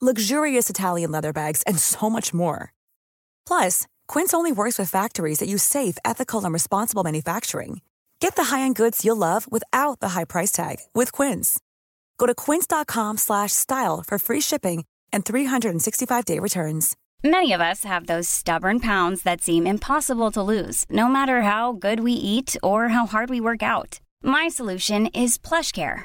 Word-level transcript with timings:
luxurious 0.00 0.70
Italian 0.70 1.10
leather 1.10 1.32
bags, 1.32 1.62
and 1.66 1.78
so 1.78 2.08
much 2.08 2.32
more. 2.32 2.72
Plus, 3.46 3.86
Quince 4.06 4.32
only 4.32 4.52
works 4.52 4.78
with 4.78 4.88
factories 4.90 5.38
that 5.38 5.48
use 5.48 5.62
safe, 5.62 5.98
ethical, 6.04 6.44
and 6.44 6.52
responsible 6.52 7.02
manufacturing. 7.02 7.80
Get 8.20 8.36
the 8.36 8.44
high-end 8.44 8.76
goods 8.76 9.04
you'll 9.04 9.16
love 9.16 9.50
without 9.50 9.98
the 10.00 10.10
high 10.10 10.24
price 10.24 10.52
tag 10.52 10.76
with 10.94 11.10
Quince. 11.10 11.58
Go 12.18 12.26
to 12.26 12.34
quince.com/style 12.34 14.04
for 14.06 14.18
free 14.18 14.40
shipping 14.40 14.84
and 15.12 15.24
365-day 15.24 16.38
returns. 16.38 16.96
Many 17.24 17.52
of 17.52 17.60
us 17.60 17.82
have 17.82 18.06
those 18.06 18.28
stubborn 18.28 18.78
pounds 18.78 19.22
that 19.22 19.40
seem 19.40 19.66
impossible 19.66 20.30
to 20.30 20.42
lose, 20.42 20.84
no 20.88 21.08
matter 21.08 21.42
how 21.42 21.72
good 21.72 21.98
we 22.00 22.12
eat 22.12 22.56
or 22.62 22.88
how 22.88 23.06
hard 23.06 23.28
we 23.28 23.40
work 23.40 23.62
out. 23.62 23.98
My 24.22 24.46
solution 24.48 25.06
is 25.06 25.38
PlushCare. 25.38 26.04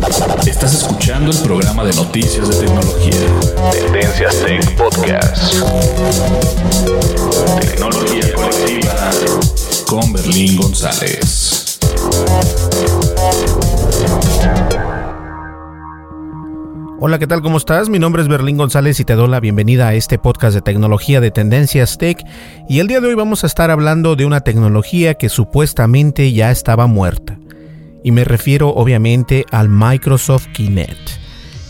Estás 0.00 0.74
escuchando 0.74 1.30
el 1.30 1.38
programa 1.40 1.84
de 1.84 1.92
noticias 1.92 2.48
de 2.48 2.66
tecnología. 2.66 3.12
Tendencias 3.70 4.42
Tech 4.42 4.76
Podcast. 4.76 5.54
Tecnología 7.60 8.32
colectiva 8.34 9.10
con 9.86 10.12
Berlín 10.14 10.56
González. 10.56 11.78
Hola, 16.98 17.18
¿qué 17.18 17.26
tal? 17.26 17.42
¿Cómo 17.42 17.58
estás? 17.58 17.90
Mi 17.90 17.98
nombre 17.98 18.22
es 18.22 18.28
Berlín 18.28 18.56
González 18.56 19.00
y 19.00 19.04
te 19.04 19.14
doy 19.14 19.28
la 19.28 19.40
bienvenida 19.40 19.88
a 19.88 19.94
este 19.94 20.18
podcast 20.18 20.54
de 20.54 20.62
tecnología 20.62 21.20
de 21.20 21.30
Tendencias 21.30 21.98
Tech. 21.98 22.24
Y 22.70 22.78
el 22.80 22.86
día 22.86 23.00
de 23.00 23.08
hoy 23.08 23.14
vamos 23.14 23.44
a 23.44 23.46
estar 23.46 23.70
hablando 23.70 24.16
de 24.16 24.24
una 24.24 24.40
tecnología 24.40 25.14
que 25.14 25.28
supuestamente 25.28 26.32
ya 26.32 26.50
estaba 26.50 26.86
muerta. 26.86 27.38
Y 28.02 28.12
me 28.12 28.24
refiero 28.24 28.70
obviamente 28.70 29.44
al 29.50 29.68
Microsoft 29.68 30.48
Kinect. 30.52 31.10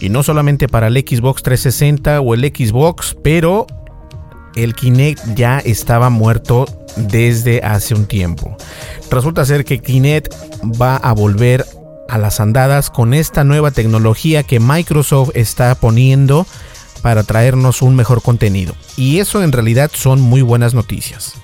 Y 0.00 0.08
no 0.08 0.22
solamente 0.22 0.68
para 0.68 0.86
el 0.86 0.94
Xbox 0.94 1.42
360 1.42 2.20
o 2.20 2.34
el 2.34 2.42
Xbox, 2.42 3.16
pero 3.22 3.66
el 4.54 4.74
Kinect 4.74 5.34
ya 5.34 5.58
estaba 5.58 6.10
muerto 6.10 6.66
desde 6.96 7.60
hace 7.62 7.94
un 7.94 8.06
tiempo. 8.06 8.56
Resulta 9.10 9.44
ser 9.44 9.64
que 9.64 9.80
Kinect 9.80 10.34
va 10.80 10.96
a 10.96 11.12
volver 11.12 11.66
a 12.08 12.18
las 12.18 12.40
andadas 12.40 12.90
con 12.90 13.14
esta 13.14 13.44
nueva 13.44 13.70
tecnología 13.70 14.42
que 14.42 14.58
Microsoft 14.58 15.30
está 15.34 15.74
poniendo 15.74 16.46
para 17.02 17.22
traernos 17.22 17.82
un 17.82 17.96
mejor 17.96 18.22
contenido. 18.22 18.74
Y 18.96 19.18
eso 19.18 19.42
en 19.42 19.52
realidad 19.52 19.90
son 19.94 20.20
muy 20.20 20.42
buenas 20.42 20.74
noticias. 20.74 21.34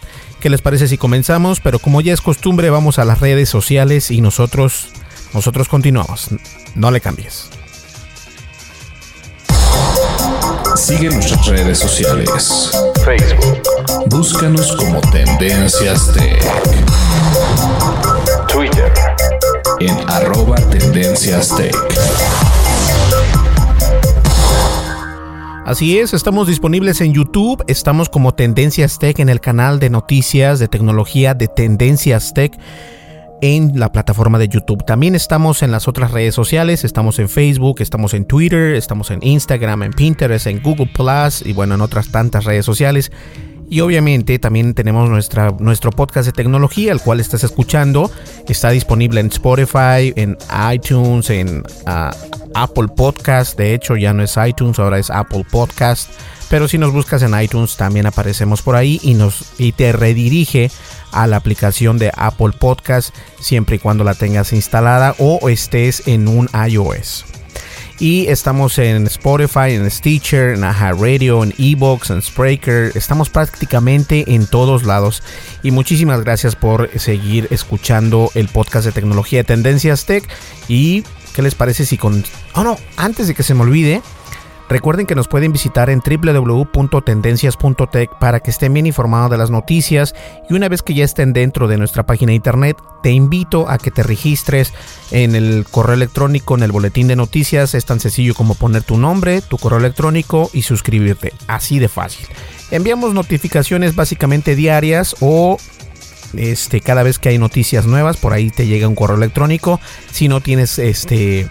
¿Qué 0.47 0.51
les 0.51 0.63
parece 0.63 0.87
si 0.87 0.97
comenzamos? 0.97 1.59
Pero 1.59 1.81
como 1.81 2.01
ya 2.01 2.13
es 2.13 2.21
costumbre, 2.21 2.71
vamos 2.71 3.01
a 3.01 3.05
las 3.05 3.19
redes 3.19 3.49
sociales 3.49 4.13
y 4.13 4.21
nosotros 4.21 4.91
nosotros 5.35 5.67
continuamos. 5.67 6.29
No 6.77 6.93
le 6.93 7.01
cambies. 7.01 7.51
Sigue 10.77 11.11
nuestras 11.11 11.45
redes 11.47 11.81
sociales. 11.81 12.71
Facebook. 13.05 13.61
Búscanos 14.07 14.77
como 14.77 15.01
Tendencias 15.11 16.13
Tech. 16.13 16.41
Twitter. 18.47 18.93
En 19.81 19.99
arroba 20.09 20.55
Tendencias 20.71 21.57
Tech. 21.57 21.75
Así 25.67 25.99
es, 25.99 26.15
estamos 26.15 26.47
disponibles 26.47 27.01
en 27.01 27.13
YouTube, 27.13 27.65
estamos 27.67 28.09
como 28.09 28.33
Tendencias 28.33 29.01
Tech 29.01 29.19
en 29.19 29.29
el 29.29 29.41
canal 29.41 29.81
de 29.81 29.91
noticias 29.91 30.61
de 30.61 30.69
tecnología 30.69 31.35
de 31.35 31.49
Tendencias 31.49 32.33
Tech 32.33 32.57
en 33.43 33.73
la 33.77 33.91
plataforma 33.91 34.39
de 34.39 34.47
YouTube. 34.47 34.85
También 34.85 35.17
estamos 35.17 35.65
en 35.65 35.73
las 35.73 35.89
otras 35.89 36.13
redes 36.13 36.37
sociales, 36.37 36.85
estamos 36.85 37.19
en 37.19 37.29
Facebook, 37.29 37.81
estamos 37.81 38.15
en 38.15 38.27
Twitter, 38.27 38.77
estamos 38.77 39.11
en 39.11 39.19
Instagram, 39.25 39.83
en 39.83 39.93
Pinterest, 39.93 40.47
en 40.47 40.63
Google 40.63 40.87
Plus 40.87 41.45
y 41.45 41.53
bueno, 41.53 41.75
en 41.75 41.81
otras 41.81 42.13
tantas 42.13 42.45
redes 42.45 42.65
sociales. 42.65 43.11
Y 43.69 43.81
obviamente 43.81 44.39
también 44.39 44.75
tenemos 44.75 45.09
nuestra, 45.11 45.51
nuestro 45.59 45.91
podcast 45.91 46.27
de 46.27 46.33
tecnología, 46.33 46.93
el 46.93 47.01
cual 47.01 47.21
estás 47.21 47.43
escuchando. 47.43 48.11
Está 48.49 48.71
disponible 48.71 49.21
en 49.21 49.27
Spotify, 49.27 50.13
en 50.15 50.39
iTunes, 50.73 51.31
en 51.31 51.65
ah, 51.87 52.15
Apple 52.55 52.89
Podcast. 52.97 53.59
De 53.59 53.75
hecho, 53.75 53.97
ya 53.97 54.13
no 54.13 54.23
es 54.23 54.37
iTunes, 54.37 54.79
ahora 54.79 54.99
es 54.99 55.11
Apple 55.11 55.45
Podcast. 55.51 56.11
Pero 56.49 56.69
si 56.69 56.79
nos 56.79 56.93
buscas 56.93 57.23
en 57.23 57.39
iTunes, 57.41 57.77
también 57.77 58.07
aparecemos 58.07 58.63
por 58.63 58.77
ahí 58.77 59.01
y, 59.03 59.15
nos, 59.15 59.45
y 59.59 59.73
te 59.73 59.91
redirige 59.93 60.71
a 61.11 61.27
la 61.27 61.37
aplicación 61.37 61.99
de 61.99 62.13
Apple 62.15 62.53
Podcast 62.59 63.15
siempre 63.41 63.77
y 63.77 63.79
cuando 63.81 64.05
la 64.05 64.15
tengas 64.15 64.53
instalada 64.53 65.17
o 65.19 65.49
estés 65.49 66.07
en 66.07 66.29
un 66.29 66.49
iOS. 66.69 67.25
Y 67.99 68.27
estamos 68.27 68.79
en 68.79 69.07
Spotify, 69.07 69.73
en 69.73 69.91
Stitcher, 69.91 70.55
en 70.55 70.63
Radio, 70.63 71.43
en 71.43 71.55
Evox, 71.57 72.11
en 72.11 72.21
Spreaker. 72.21 72.93
Estamos 72.95 73.31
prácticamente 73.31 74.35
en 74.35 74.47
todos 74.47 74.85
lados. 74.85 75.23
Y 75.63 75.71
muchísimas 75.71 76.21
gracias 76.23 76.57
por 76.57 76.91
seguir 76.99 77.49
escuchando 77.51 78.31
el 78.35 78.49
podcast 78.49 78.85
de 78.85 78.93
tecnología 78.93 79.41
de 79.41 79.45
Tendencias 79.45 80.05
Tech. 80.05 80.29
Y 80.69 81.05
¿qué 81.35 81.41
les 81.41 81.55
parece 81.55 81.87
si 81.87 81.97
con... 81.97 82.23
Oh 82.55 82.65
no, 82.65 82.77
antes 82.99 83.29
de 83.29 83.35
que 83.35 83.43
se 83.43 83.55
me 83.55 83.63
olvide, 83.63 84.03
Recuerden 84.69 85.07
que 85.07 85.15
nos 85.15 85.29
pueden 85.29 85.53
visitar 85.53 85.91
en 85.91 86.01
www.tendencias.tech 86.01 88.11
para 88.19 88.41
que 88.41 88.51
estén 88.51 88.75
bien 88.75 88.87
informados 88.87 89.31
de 89.31 89.39
las 89.39 89.51
noticias 89.51 90.13
y 90.51 90.55
una 90.55 90.69
vez 90.69 90.83
que 90.83 90.95
ya 90.95 91.05
estén 91.05 91.33
dentro 91.33 91.69
de 91.69 91.79
nuestra 91.79 92.05
página 92.05 92.31
de 92.31 92.37
internet, 92.37 92.77
te 93.03 93.11
invito 93.11 93.69
a 93.69 93.79
que 93.79 93.93
te 93.93 94.03
registres 94.03 94.73
en 95.13 95.37
el 95.37 95.65
correo 95.71 95.95
electrónico, 95.95 96.57
en 96.57 96.65
el 96.65 96.73
boletín 96.73 97.07
de 97.07 97.15
noticias. 97.15 97.75
Es 97.75 97.85
tan 97.85 98.01
sencillo 98.01 98.35
como 98.35 98.57
poner 98.57 98.83
tu 98.83 98.97
nombre, 98.97 99.41
tu 99.41 99.57
correo 99.57 99.79
electrónico 99.79 100.51
y 100.53 100.63
suscribirte. 100.63 101.33
Así 101.47 101.79
de 101.79 101.89
fácil. 101.89 102.27
Enviamos 102.73 103.15
notificaciones 103.15 103.95
básicamente 103.95 104.57
diarias 104.57 105.15
o 105.21 105.59
este, 106.37 106.81
cada 106.81 107.05
vez 107.05 107.21
que 107.21 107.29
hay 107.29 107.39
noticias 107.39 107.87
nuevas, 107.87 108.17
por 108.17 108.33
ahí 108.33 108.51
te 108.51 108.67
llega 108.67 108.89
un 108.89 108.97
correo 108.97 109.17
electrónico. 109.17 109.79
Si 110.11 110.27
no 110.29 110.41
tienes 110.41 110.81
este 110.81 111.49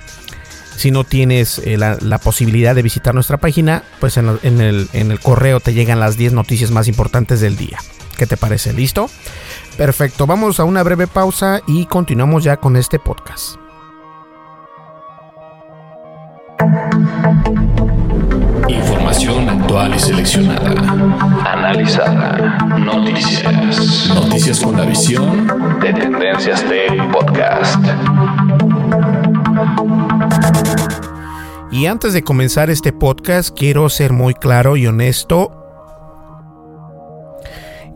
si 0.77 0.91
no 0.91 1.03
tienes 1.03 1.59
eh, 1.59 1.77
la, 1.77 2.17
posibilidad 2.19 2.75
de 2.75 2.81
visitar 2.81 3.13
nuestra 3.13 3.37
página, 3.37 3.83
pues 3.99 4.17
en, 4.17 4.27
el, 4.43 4.89
en 4.93 5.11
el 5.11 5.19
correo 5.19 5.59
te 5.59 5.73
llegan 5.73 5.99
las 5.99 6.17
10 6.17 6.33
noticias 6.33 6.71
más 6.71 6.87
importantes 6.87 7.41
del 7.41 7.57
día. 7.57 7.79
¿Qué 8.17 8.25
te 8.25 8.37
parece? 8.37 8.73
¿Listo? 8.73 9.09
Perfecto, 9.77 10.25
vamos 10.25 10.59
a 10.59 10.63
una 10.63 10.83
breve 10.83 11.07
pausa 11.07 11.61
y 11.67 11.85
continuamos 11.85 12.43
ya 12.43 12.57
con 12.57 12.77
este 12.77 12.99
podcast. 12.99 13.57
Información 18.69 19.49
actual 19.49 19.93
y 19.95 19.99
seleccionada. 19.99 20.71
Analizada. 21.45 22.57
Noticias. 22.79 24.09
Noticias 24.13 24.59
con 24.61 24.77
la 24.77 24.85
visión 24.85 25.79
de 25.81 25.93
Tendencias 25.93 26.63
Tech 26.63 27.11
Podcast. 27.11 27.83
Y 31.71 31.87
antes 31.87 32.13
de 32.13 32.23
comenzar 32.23 32.69
este 32.69 32.93
podcast, 32.93 33.55
quiero 33.57 33.89
ser 33.89 34.13
muy 34.13 34.33
claro 34.33 34.77
y 34.77 34.87
honesto. 34.87 35.64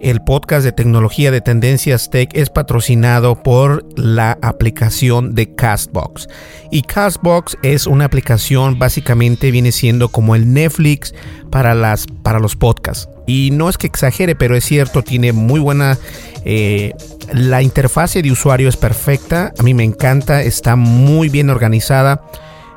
El 0.01 0.21
podcast 0.21 0.63
de 0.63 0.71
tecnología 0.71 1.29
de 1.29 1.41
Tendencias 1.41 2.09
Tech 2.09 2.29
es 2.33 2.49
patrocinado 2.49 3.43
por 3.43 3.85
la 3.99 4.37
aplicación 4.41 5.35
de 5.35 5.53
Castbox. 5.55 6.29
Y 6.71 6.83
Castbox 6.83 7.57
es 7.63 7.85
una 7.85 8.05
aplicación, 8.05 8.79
básicamente 8.79 9.51
viene 9.51 9.73
siendo 9.73 10.07
como 10.07 10.35
el 10.35 10.53
Netflix 10.53 11.13
para, 11.51 11.75
las, 11.75 12.07
para 12.23 12.39
los 12.39 12.55
podcasts. 12.55 13.09
Y 13.27 13.49
no 13.51 13.67
es 13.67 13.77
que 13.77 13.87
exagere, 13.87 14.35
pero 14.35 14.55
es 14.55 14.63
cierto, 14.63 15.03
tiene 15.03 15.33
muy 15.33 15.59
buena... 15.59 15.97
Eh, 16.45 16.93
la 17.33 17.61
interfase 17.61 18.21
de 18.21 18.31
usuario 18.31 18.69
es 18.69 18.77
perfecta, 18.77 19.53
a 19.59 19.63
mí 19.63 19.73
me 19.73 19.83
encanta, 19.83 20.41
está 20.41 20.77
muy 20.77 21.27
bien 21.27 21.49
organizada. 21.49 22.23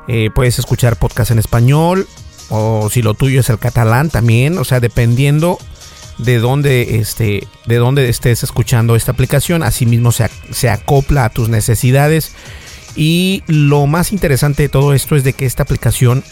Eh, 0.09 0.29
puedes 0.35 0.59
escuchar 0.59 0.97
podcast 0.97 1.31
en 1.31 1.39
español 1.39 2.05
o 2.49 2.89
si 2.91 3.01
lo 3.01 3.13
tuyo 3.13 3.39
es 3.39 3.49
el 3.49 3.57
catalán 3.57 4.09
también, 4.09 4.57
o 4.57 4.65
sea, 4.65 4.81
dependiendo 4.81 5.57
de 6.17 6.39
dónde, 6.39 6.99
este, 6.99 7.47
de 7.65 7.75
dónde 7.75 8.09
estés 8.09 8.43
escuchando 8.43 8.95
esta 8.95 9.11
aplicación, 9.11 9.63
asimismo 9.63 10.11
se, 10.11 10.29
se 10.51 10.69
acopla 10.69 11.25
a 11.25 11.29
tus 11.29 11.49
necesidades. 11.49 12.33
Y 12.95 13.43
lo 13.47 13.87
más 13.87 14.11
interesante 14.11 14.63
de 14.63 14.69
todo 14.69 14.93
esto 14.93 15.15
es 15.15 15.23
de 15.23 15.33
que 15.33 15.45
esta 15.45 15.63
aplicación 15.63 16.23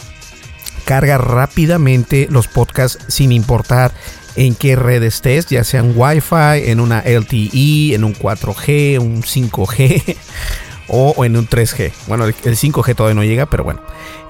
carga 0.84 1.18
rápidamente 1.18 2.28
los 2.30 2.48
podcasts 2.48 3.04
sin 3.08 3.32
importar 3.32 3.92
en 4.36 4.54
qué 4.54 4.76
red 4.76 5.02
estés, 5.02 5.46
ya 5.46 5.64
sea 5.64 5.80
en 5.80 5.92
Wi-Fi, 5.96 6.70
en 6.70 6.80
una 6.80 7.00
LTE, 7.00 7.94
en 7.94 8.04
un 8.04 8.14
4G, 8.14 8.98
un 8.98 9.22
5G 9.22 10.16
o, 10.92 11.24
en 11.24 11.36
un 11.36 11.48
3G. 11.48 11.90
Bueno, 12.06 12.26
el, 12.26 12.34
5G 12.34 12.94
todavía 12.94 13.14
no 13.14 13.24
llega, 13.24 13.46
pero 13.46 13.64
bueno. 13.64 13.80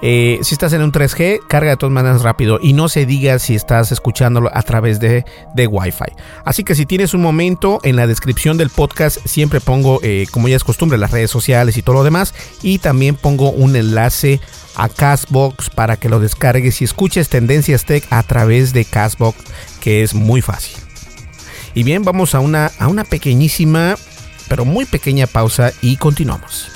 Eh, 0.01 0.39
si 0.41 0.55
estás 0.55 0.71
en 0.73 0.81
un 0.81 0.91
3G, 0.91 1.41
carga 1.47 1.71
de 1.71 1.77
todas 1.77 1.93
maneras 1.93 2.21
rápido 2.21 2.57
y 2.61 2.73
no 2.73 2.89
se 2.89 3.05
diga 3.05 3.37
si 3.37 3.53
estás 3.53 3.91
escuchándolo 3.91 4.49
a 4.53 4.61
través 4.63 4.99
de, 4.99 5.25
de 5.53 5.67
Wi-Fi. 5.67 6.13
Así 6.45 6.63
que 6.63 6.73
si 6.73 6.85
tienes 6.85 7.13
un 7.13 7.21
momento, 7.21 7.79
en 7.83 7.97
la 7.97 8.07
descripción 8.07 8.57
del 8.57 8.69
podcast 8.69 9.17
siempre 9.25 9.59
pongo, 9.59 9.99
eh, 10.03 10.25
como 10.31 10.47
ya 10.47 10.55
es 10.55 10.63
costumbre, 10.63 10.97
las 10.97 11.11
redes 11.11 11.29
sociales 11.29 11.77
y 11.77 11.81
todo 11.81 11.97
lo 11.97 12.03
demás. 12.03 12.33
Y 12.61 12.79
también 12.79 13.15
pongo 13.15 13.51
un 13.51 13.75
enlace 13.75 14.39
a 14.75 14.87
Castbox 14.87 15.69
para 15.69 15.97
que 15.97 16.07
lo 16.07 16.21
descargues 16.21 16.81
y 16.81 16.85
escuches 16.85 17.27
Tendencias 17.27 17.83
Tech 17.83 18.05
a 18.09 18.23
través 18.23 18.71
de 18.71 18.85
Castbox, 18.85 19.37
que 19.81 20.01
es 20.01 20.13
muy 20.13 20.41
fácil. 20.41 20.77
Y 21.75 21.83
bien, 21.83 22.03
vamos 22.03 22.35
a 22.35 22.39
una, 22.39 22.71
a 22.79 22.87
una 22.87 23.03
pequeñísima 23.03 23.95
pero 24.47 24.65
muy 24.65 24.85
pequeña 24.85 25.27
pausa 25.27 25.71
y 25.81 25.97
continuamos. 25.97 26.69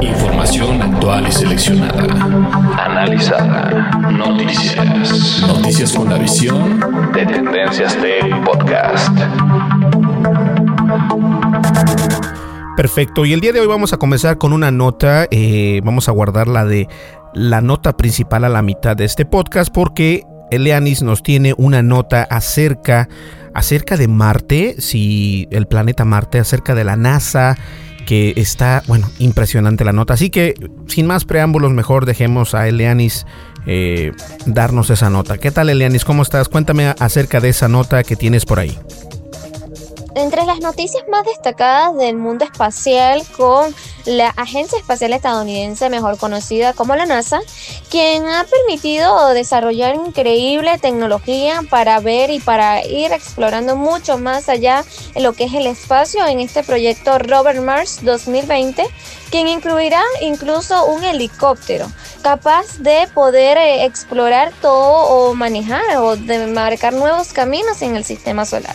Información 0.00 0.80
actual 0.80 1.26
y 1.28 1.32
seleccionada. 1.32 2.04
Analizada. 2.78 3.90
Noticias. 4.12 5.42
Noticias 5.46 5.92
con 5.92 6.08
la 6.08 6.18
visión 6.18 6.80
de 7.12 7.26
Tendencias 7.26 7.96
Tech 7.96 8.44
Podcast. 8.44 9.08
Perfecto, 12.76 13.26
y 13.26 13.32
el 13.32 13.40
día 13.40 13.52
de 13.52 13.60
hoy 13.60 13.66
vamos 13.66 13.92
a 13.92 13.98
comenzar 13.98 14.38
con 14.38 14.52
una 14.52 14.70
nota, 14.70 15.26
eh, 15.30 15.80
vamos 15.84 16.08
a 16.08 16.12
guardar 16.12 16.48
la 16.48 16.64
de 16.64 16.88
la 17.34 17.60
nota 17.60 17.96
principal 17.96 18.44
a 18.44 18.48
la 18.48 18.62
mitad 18.62 18.96
de 18.96 19.04
este 19.04 19.26
podcast 19.26 19.72
porque 19.72 20.24
Eleanis 20.50 21.02
nos 21.02 21.22
tiene 21.22 21.54
una 21.58 21.82
nota 21.82 22.22
acerca 22.22 23.08
acerca 23.54 23.96
de 23.96 24.08
Marte, 24.08 24.76
si 24.78 25.48
el 25.50 25.66
planeta 25.66 26.04
Marte, 26.04 26.38
acerca 26.38 26.74
de 26.74 26.84
la 26.84 26.96
NASA, 26.96 27.56
que 28.06 28.32
está, 28.36 28.82
bueno, 28.86 29.08
impresionante 29.18 29.84
la 29.84 29.92
nota. 29.92 30.14
Así 30.14 30.30
que, 30.30 30.54
sin 30.88 31.06
más 31.06 31.24
preámbulos, 31.24 31.72
mejor 31.72 32.06
dejemos 32.06 32.54
a 32.54 32.66
Elianis 32.66 33.26
eh, 33.66 34.12
darnos 34.46 34.90
esa 34.90 35.10
nota. 35.10 35.38
¿Qué 35.38 35.50
tal, 35.50 35.70
Elianis? 35.70 36.04
¿Cómo 36.04 36.22
estás? 36.22 36.48
Cuéntame 36.48 36.94
acerca 36.98 37.40
de 37.40 37.50
esa 37.50 37.68
nota 37.68 38.02
que 38.02 38.16
tienes 38.16 38.44
por 38.44 38.58
ahí. 38.58 38.76
Entre 40.16 40.44
las 40.44 40.58
noticias 40.58 41.04
más 41.08 41.24
destacadas 41.24 41.96
del 41.96 42.16
mundo 42.16 42.44
espacial 42.44 43.22
con 43.36 43.72
la 44.06 44.30
Agencia 44.30 44.76
Espacial 44.76 45.12
Estadounidense, 45.12 45.88
mejor 45.88 46.18
conocida 46.18 46.72
como 46.72 46.96
la 46.96 47.06
NASA, 47.06 47.40
quien 47.90 48.26
ha 48.26 48.44
permitido 48.44 49.28
desarrollar 49.28 49.94
increíble 49.94 50.78
tecnología 50.78 51.60
para 51.70 52.00
ver 52.00 52.30
y 52.30 52.40
para 52.40 52.84
ir 52.84 53.12
explorando 53.12 53.76
mucho 53.76 54.18
más 54.18 54.48
allá 54.48 54.84
en 55.14 55.22
lo 55.22 55.32
que 55.32 55.44
es 55.44 55.54
el 55.54 55.68
espacio 55.68 56.26
en 56.26 56.40
este 56.40 56.64
proyecto 56.64 57.16
Robert 57.20 57.60
Mars 57.60 58.00
2020, 58.02 58.84
quien 59.30 59.46
incluirá 59.46 60.02
incluso 60.22 60.86
un 60.86 61.04
helicóptero 61.04 61.86
capaz 62.22 62.78
de 62.78 63.08
poder 63.14 63.58
eh, 63.58 63.84
explorar 63.84 64.52
todo 64.60 65.30
o 65.30 65.34
manejar 65.34 65.98
o 65.98 66.16
de 66.16 66.48
marcar 66.48 66.92
nuevos 66.92 67.32
caminos 67.32 67.80
en 67.82 67.94
el 67.94 68.04
sistema 68.04 68.44
solar 68.44 68.74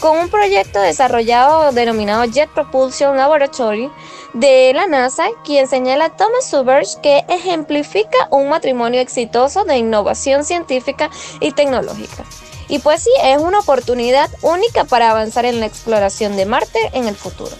con 0.00 0.18
un 0.18 0.28
proyecto 0.28 0.80
desarrollado 0.80 1.72
denominado 1.72 2.24
Jet 2.24 2.50
Propulsion 2.50 3.16
Laboratory 3.16 3.90
de 4.34 4.72
la 4.74 4.86
NASA, 4.86 5.26
quien 5.44 5.66
señala 5.66 6.06
a 6.06 6.16
Thomas 6.16 6.48
Subers 6.48 6.98
que 7.02 7.24
ejemplifica 7.28 8.28
un 8.30 8.48
matrimonio 8.48 9.00
exitoso 9.00 9.64
de 9.64 9.78
innovación 9.78 10.44
científica 10.44 11.10
y 11.40 11.52
tecnológica. 11.52 12.24
Y 12.68 12.80
pues 12.80 13.04
sí, 13.04 13.10
es 13.22 13.38
una 13.38 13.60
oportunidad 13.60 14.28
única 14.42 14.84
para 14.84 15.10
avanzar 15.10 15.44
en 15.44 15.60
la 15.60 15.66
exploración 15.66 16.36
de 16.36 16.46
Marte 16.46 16.78
en 16.92 17.06
el 17.06 17.14
futuro. 17.14 17.52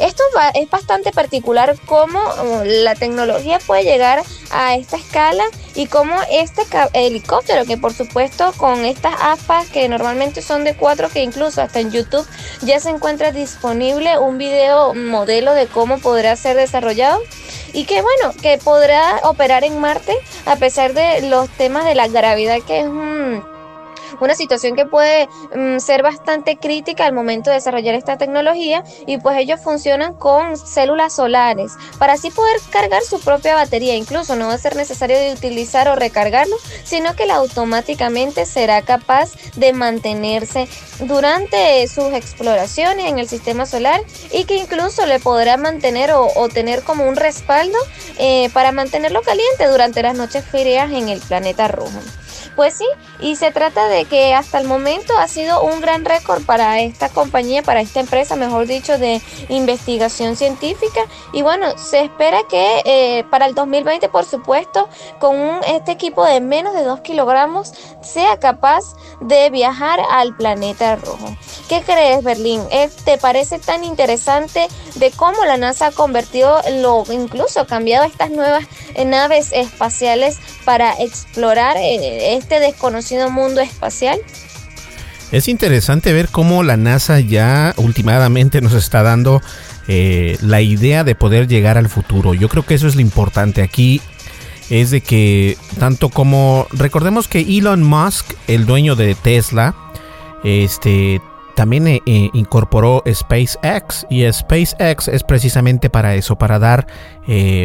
Esto 0.00 0.22
es 0.54 0.70
bastante 0.70 1.12
particular 1.12 1.76
cómo 1.86 2.18
uh, 2.18 2.62
la 2.64 2.94
tecnología 2.94 3.58
puede 3.66 3.84
llegar 3.84 4.22
a 4.50 4.74
esta 4.74 4.96
escala 4.96 5.44
y 5.74 5.86
cómo 5.86 6.16
este 6.30 6.62
helicóptero, 6.92 7.64
que 7.64 7.76
por 7.76 7.92
supuesto 7.92 8.52
con 8.56 8.84
estas 8.84 9.14
aspas 9.20 9.68
que 9.68 9.88
normalmente 9.88 10.42
son 10.42 10.64
de 10.64 10.74
cuatro, 10.74 11.08
que 11.08 11.22
incluso 11.22 11.62
hasta 11.62 11.80
en 11.80 11.90
YouTube 11.90 12.26
ya 12.62 12.80
se 12.80 12.90
encuentra 12.90 13.32
disponible 13.32 14.18
un 14.18 14.38
video 14.38 14.94
modelo 14.94 15.54
de 15.54 15.66
cómo 15.66 15.98
podrá 15.98 16.36
ser 16.36 16.56
desarrollado 16.56 17.20
y 17.72 17.84
que 17.84 18.02
bueno, 18.02 18.34
que 18.40 18.58
podrá 18.58 19.20
operar 19.24 19.64
en 19.64 19.78
Marte 19.80 20.16
a 20.46 20.56
pesar 20.56 20.94
de 20.94 21.22
los 21.28 21.48
temas 21.50 21.84
de 21.84 21.94
la 21.94 22.08
gravedad 22.08 22.58
que 22.66 22.80
es 22.80 22.86
un 22.86 23.51
una 24.20 24.34
situación 24.34 24.76
que 24.76 24.86
puede 24.86 25.28
mm, 25.54 25.78
ser 25.78 26.02
bastante 26.02 26.56
crítica 26.56 27.06
al 27.06 27.12
momento 27.12 27.50
de 27.50 27.56
desarrollar 27.56 27.94
esta 27.94 28.18
tecnología 28.18 28.84
y 29.06 29.18
pues 29.18 29.36
ellos 29.38 29.60
funcionan 29.60 30.14
con 30.14 30.56
células 30.56 31.14
solares 31.14 31.72
para 31.98 32.14
así 32.14 32.30
poder 32.30 32.56
cargar 32.70 33.02
su 33.02 33.20
propia 33.20 33.54
batería, 33.54 33.94
incluso 33.94 34.36
no 34.36 34.48
va 34.48 34.54
a 34.54 34.58
ser 34.58 34.76
necesario 34.76 35.16
utilizar 35.32 35.88
o 35.88 35.96
recargarlo, 35.96 36.56
sino 36.84 37.14
que 37.14 37.26
la 37.26 37.36
automáticamente 37.36 38.46
será 38.46 38.82
capaz 38.82 39.30
de 39.56 39.72
mantenerse 39.72 40.68
durante 41.00 41.86
sus 41.88 42.12
exploraciones 42.12 43.06
en 43.06 43.18
el 43.18 43.28
sistema 43.28 43.66
solar 43.66 44.00
y 44.32 44.44
que 44.44 44.56
incluso 44.56 45.06
le 45.06 45.20
podrá 45.20 45.56
mantener 45.56 46.12
o, 46.12 46.48
tener 46.48 46.82
como 46.82 47.08
un 47.08 47.16
respaldo 47.16 47.78
eh, 48.18 48.50
para 48.52 48.72
mantenerlo 48.72 49.22
caliente 49.22 49.66
durante 49.66 50.02
las 50.02 50.16
noches 50.16 50.44
frías 50.44 50.90
en 50.92 51.08
el 51.08 51.20
planeta 51.20 51.68
rojo. 51.68 52.00
Pues 52.56 52.74
sí, 52.74 52.86
y 53.20 53.36
se 53.36 53.50
trata 53.50 53.88
de 53.88 54.04
que 54.04 54.34
hasta 54.34 54.58
el 54.58 54.66
momento 54.66 55.16
ha 55.18 55.26
sido 55.26 55.62
un 55.62 55.80
gran 55.80 56.04
récord 56.04 56.44
para 56.44 56.80
esta 56.80 57.08
compañía, 57.08 57.62
para 57.62 57.80
esta 57.80 58.00
empresa, 58.00 58.36
mejor 58.36 58.66
dicho, 58.66 58.98
de 58.98 59.22
investigación 59.48 60.36
científica. 60.36 61.00
Y 61.32 61.42
bueno, 61.42 61.78
se 61.78 62.02
espera 62.02 62.40
que 62.48 62.82
eh, 62.84 63.24
para 63.30 63.46
el 63.46 63.54
2020, 63.54 64.08
por 64.10 64.24
supuesto, 64.24 64.88
con 65.18 65.36
este 65.66 65.92
equipo 65.92 66.24
de 66.24 66.40
menos 66.40 66.74
de 66.74 66.84
2 66.84 67.00
kilogramos, 67.00 67.72
sea 68.02 68.38
capaz 68.38 68.96
de 69.20 69.48
viajar 69.50 70.00
al 70.10 70.36
planeta 70.36 70.96
rojo. 70.96 71.34
¿Qué 71.68 71.80
crees, 71.82 72.22
Berlín? 72.22 72.60
¿Eh, 72.70 72.90
¿Te 73.04 73.16
parece 73.16 73.58
tan 73.58 73.84
interesante 73.84 74.68
de 74.96 75.10
cómo 75.10 75.44
la 75.44 75.56
NASA 75.56 75.86
ha 75.86 75.92
convertido, 75.92 76.60
lo, 76.80 77.04
incluso 77.10 77.66
cambiado 77.66 78.04
estas 78.04 78.30
nuevas 78.30 78.64
eh, 78.94 79.04
naves 79.04 79.52
espaciales 79.52 80.38
para 80.64 80.92
explorar 81.00 81.76
este 82.42 82.60
desconocido 82.60 83.30
mundo 83.30 83.60
espacial? 83.60 84.18
Es 85.30 85.48
interesante 85.48 86.12
ver 86.12 86.28
cómo 86.28 86.62
la 86.62 86.76
NASA 86.76 87.20
ya 87.20 87.72
últimamente 87.76 88.60
nos 88.60 88.74
está 88.74 89.02
dando 89.02 89.40
eh, 89.88 90.36
la 90.42 90.60
idea 90.60 91.04
de 91.04 91.14
poder 91.14 91.48
llegar 91.48 91.78
al 91.78 91.88
futuro. 91.88 92.34
Yo 92.34 92.48
creo 92.48 92.66
que 92.66 92.74
eso 92.74 92.86
es 92.86 92.96
lo 92.96 93.00
importante 93.00 93.62
aquí. 93.62 94.02
Es 94.68 94.90
de 94.90 95.00
que 95.00 95.56
tanto 95.78 96.08
como 96.08 96.66
recordemos 96.72 97.28
que 97.28 97.40
Elon 97.40 97.82
Musk, 97.82 98.34
el 98.46 98.66
dueño 98.66 98.94
de 98.96 99.14
Tesla, 99.14 99.74
este 100.44 101.20
también 101.54 101.86
eh, 101.86 102.02
eh, 102.06 102.30
incorporó 102.32 103.02
SpaceX 103.10 104.06
y 104.10 104.30
SpaceX 104.30 105.08
es 105.08 105.22
precisamente 105.24 105.90
para 105.90 106.14
eso, 106.14 106.36
para 106.36 106.58
dar 106.58 106.86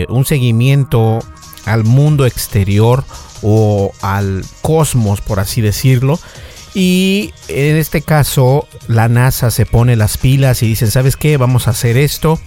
un 0.10 0.26
seguimiento 0.26 1.20
al 1.66 1.84
mundo 1.84 2.26
exterior 2.26 3.04
o 3.42 3.92
al 4.02 4.44
cosmos, 4.62 5.22
por 5.22 5.40
así 5.40 5.62
decirlo. 5.62 6.20
Y 6.74 7.34
en 7.48 7.76
este 7.76 8.04
caso, 8.04 8.68
la 8.88 9.10
NASA 9.10 9.50
se 9.50 9.66
pone 9.66 9.96
las 9.96 10.18
pilas 10.18 10.62
y 10.62 10.68
dicen, 10.68 10.92
¿sabes 10.92 11.18
qué? 11.18 11.38
Vamos 11.38 11.68
a 11.68 11.72
hacer 11.72 11.98
esto. 11.98 12.40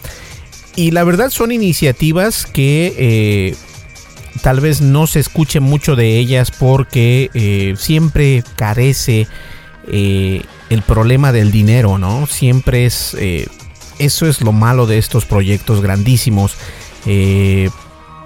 Y 0.77 0.93
la 0.93 1.05
verdad 1.05 1.31
son 1.31 1.53
iniciativas 1.53 2.47
que 2.47 2.95
eh, 2.97 3.57
tal 4.43 4.61
vez 4.61 4.81
no 4.81 5.07
se 5.07 5.21
escuche 5.21 5.61
mucho 5.61 5.97
de 5.97 6.17
ellas 6.19 6.53
porque 6.53 7.31
eh, 7.35 7.75
siempre 7.77 8.45
carece 8.57 9.27
eh, 9.89 10.43
el 10.71 10.83
problema 10.83 11.33
del 11.33 11.53
dinero, 11.53 11.99
¿no? 11.99 12.27
Siempre 12.27 12.87
es... 12.87 13.15
eso 13.99 14.27
es 14.27 14.41
lo 14.41 14.53
malo 14.53 14.87
de 14.87 14.99
estos 14.99 15.27
proyectos 15.27 15.83
grandísimos. 15.83 16.57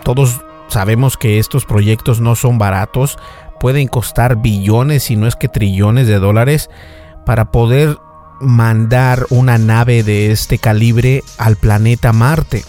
todos 0.05 0.41
sabemos 0.69 1.17
que 1.17 1.39
estos 1.39 1.65
proyectos 1.65 2.21
no 2.21 2.37
son 2.37 2.59
baratos 2.59 3.19
pueden 3.65 3.89
costar 3.89 4.43
billones, 4.43 5.05
si 5.05 5.17
no 5.17 5.27
es 5.27 5.37
que 5.37 5.49
trillones 5.49 6.07
de 6.07 6.19
dólares, 6.19 6.69
para 7.25 7.47
poder 7.51 7.97
mandar 8.39 9.25
una 9.31 9.57
nave 9.57 10.03
de 10.03 10.31
este 10.33 10.59
calibre 10.59 11.23
al 11.39 11.57
planeta 11.57 12.13
Marte. 12.13 12.63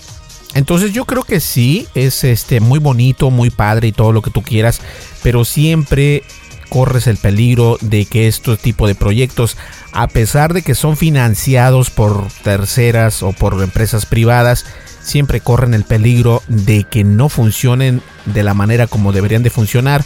Entonces 0.53 0.93
yo 0.93 1.03
creo 1.03 1.23
que 1.23 1.41
sí, 1.41 1.85
es 1.95 2.23
este 2.23 2.61
muy 2.61 2.79
bonito, 2.79 3.29
muy 3.29 3.49
padre 3.49 3.89
y 3.89 3.91
todo 3.91 4.13
lo 4.13 4.21
que 4.21 4.31
tú 4.31 4.41
quieras, 4.41 4.79
pero 5.21 5.43
siempre 5.43 6.23
corres 6.69 7.07
el 7.07 7.17
peligro 7.17 7.77
de 7.81 8.05
que 8.05 8.27
este 8.27 8.57
tipo 8.57 8.87
de 8.87 8.95
proyectos, 8.95 9.57
a 9.93 10.07
pesar 10.07 10.53
de 10.53 10.61
que 10.61 10.75
son 10.75 10.97
financiados 10.97 11.89
por 11.89 12.27
terceras 12.43 13.23
o 13.23 13.31
por 13.31 13.61
empresas 13.61 14.05
privadas, 14.05 14.65
siempre 15.01 15.39
corren 15.39 15.73
el 15.73 15.83
peligro 15.83 16.41
de 16.47 16.83
que 16.83 17.03
no 17.03 17.29
funcionen 17.29 18.01
de 18.25 18.43
la 18.43 18.53
manera 18.53 18.87
como 18.87 19.11
deberían 19.11 19.43
de 19.43 19.49
funcionar 19.49 20.03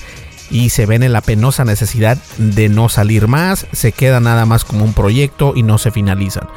y 0.52 0.70
se 0.70 0.86
ven 0.86 1.04
en 1.04 1.14
la 1.14 1.22
penosa 1.22 1.64
necesidad 1.64 2.18
de 2.38 2.70
no 2.70 2.90
salir 2.90 3.28
más, 3.28 3.68
se 3.72 3.92
queda 3.92 4.20
nada 4.20 4.46
más 4.46 4.66
como 4.66 4.84
un 4.84 4.94
proyecto 4.94 5.54
y 5.56 5.64
no 5.64 5.78
se 5.78 5.92
finalizan. 5.92 6.48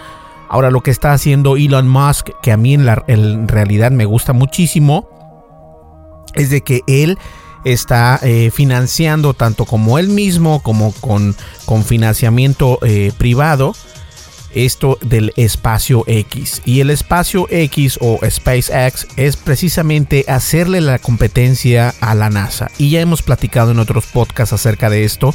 Ahora 0.49 0.71
lo 0.71 0.83
que 0.83 0.91
está 0.91 1.13
haciendo 1.13 1.57
Elon 1.57 1.89
Musk, 1.89 2.31
que 2.43 2.53
a 2.53 2.57
mí 2.57 2.75
en, 2.75 2.85
la, 2.85 3.05
en 3.07 3.49
realidad 3.49 3.91
me 3.91 4.05
gusta 4.05 4.33
muchísimo, 4.33 5.09
es 6.35 6.51
de 6.51 6.63
que 6.63 6.81
él 6.87 7.19
está 7.65 8.19
eh, 8.23 8.51
financiando 8.53 9.35
tanto 9.35 9.65
como 9.65 9.99
él 9.99 10.09
mismo 10.09 10.63
como 10.63 10.93
con, 10.93 11.37
con 11.65 11.85
financiamiento 11.85 12.79
eh, 12.83 13.13
privado 13.17 13.75
esto 14.55 14.99
del 15.03 15.33
espacio 15.37 16.05
X. 16.07 16.63
Y 16.65 16.81
el 16.81 16.91
espacio 16.91 17.47
X 17.51 17.99
o 18.01 18.21
SpaceX 18.29 19.07
es 19.17 19.37
precisamente 19.37 20.25
hacerle 20.29 20.81
la 20.81 20.99
competencia 20.99 21.95
a 22.01 22.15
la 22.15 22.31
NASA. 22.31 22.71
Y 22.79 22.91
ya 22.91 23.01
hemos 23.01 23.23
platicado 23.23 23.71
en 23.71 23.79
otros 23.79 24.07
podcasts 24.07 24.53
acerca 24.53 24.91
de 24.91 25.05
esto. 25.05 25.35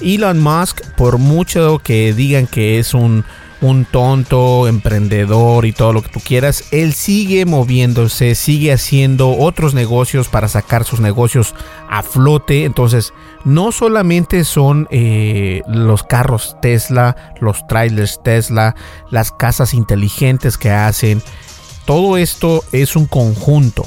Elon 0.00 0.40
Musk, 0.40 0.82
por 0.96 1.18
mucho 1.18 1.78
que 1.78 2.12
digan 2.12 2.46
que 2.46 2.78
es 2.78 2.94
un 2.94 3.24
un 3.64 3.86
tonto, 3.86 4.68
emprendedor 4.68 5.64
y 5.64 5.72
todo 5.72 5.94
lo 5.94 6.02
que 6.02 6.10
tú 6.10 6.20
quieras, 6.20 6.64
él 6.70 6.92
sigue 6.92 7.46
moviéndose, 7.46 8.34
sigue 8.34 8.72
haciendo 8.74 9.30
otros 9.38 9.72
negocios 9.72 10.28
para 10.28 10.48
sacar 10.48 10.84
sus 10.84 11.00
negocios 11.00 11.54
a 11.88 12.02
flote. 12.02 12.64
Entonces, 12.64 13.14
no 13.44 13.72
solamente 13.72 14.44
son 14.44 14.86
eh, 14.90 15.62
los 15.66 16.02
carros 16.02 16.56
Tesla, 16.60 17.16
los 17.40 17.66
trailers 17.66 18.22
Tesla, 18.22 18.76
las 19.10 19.32
casas 19.32 19.72
inteligentes 19.72 20.58
que 20.58 20.70
hacen. 20.70 21.22
Todo 21.86 22.18
esto 22.18 22.62
es 22.72 22.96
un 22.96 23.06
conjunto. 23.06 23.86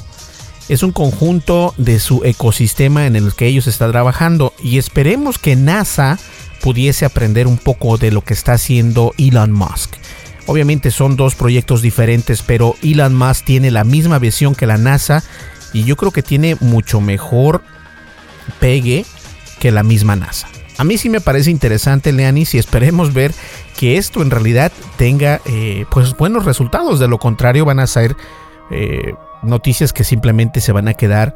Es 0.69 0.81
un 0.81 0.91
conjunto 0.91 1.75
de 1.77 1.99
su 1.99 2.23
ecosistema 2.25 3.05
en 3.05 3.15
el 3.15 3.35
que 3.35 3.45
ellos 3.45 3.67
están 3.67 3.91
trabajando. 3.91 4.53
Y 4.59 4.79
esperemos 4.79 5.37
que 5.37 5.55
NASA 5.55 6.17
pudiese 6.61 7.05
aprender 7.05 7.47
un 7.47 7.57
poco 7.57 7.97
de 7.97 8.11
lo 8.11 8.21
que 8.21 8.33
está 8.33 8.53
haciendo 8.53 9.13
Elon 9.17 9.51
Musk. 9.51 9.95
Obviamente 10.45 10.91
son 10.91 11.17
dos 11.17 11.35
proyectos 11.35 11.81
diferentes, 11.81 12.41
pero 12.41 12.75
Elon 12.81 13.15
Musk 13.15 13.45
tiene 13.45 13.71
la 13.71 13.83
misma 13.83 14.19
visión 14.19 14.55
que 14.55 14.65
la 14.65 14.77
NASA 14.77 15.23
y 15.73 15.83
yo 15.83 15.95
creo 15.97 16.11
que 16.11 16.23
tiene 16.23 16.55
mucho 16.59 17.01
mejor 17.01 17.61
pegue 18.59 19.05
que 19.59 19.71
la 19.71 19.83
misma 19.83 20.15
NASA. 20.15 20.47
A 20.77 20.83
mí 20.83 20.97
sí 20.97 21.09
me 21.09 21.21
parece 21.21 21.49
interesante, 21.49 22.13
Leanis, 22.13 22.53
y 22.53 22.59
esperemos 22.59 23.13
ver 23.13 23.33
que 23.75 23.97
esto 23.97 24.21
en 24.21 24.29
realidad 24.29 24.71
tenga 24.97 25.41
eh, 25.45 25.85
pues 25.89 26.15
buenos 26.15 26.45
resultados. 26.45 26.99
De 26.99 27.07
lo 27.07 27.17
contrario, 27.17 27.65
van 27.65 27.79
a 27.79 27.87
ser 27.87 28.15
eh, 28.69 29.13
noticias 29.41 29.91
que 29.91 30.03
simplemente 30.03 30.61
se 30.61 30.71
van 30.71 30.87
a 30.87 30.93
quedar, 30.93 31.35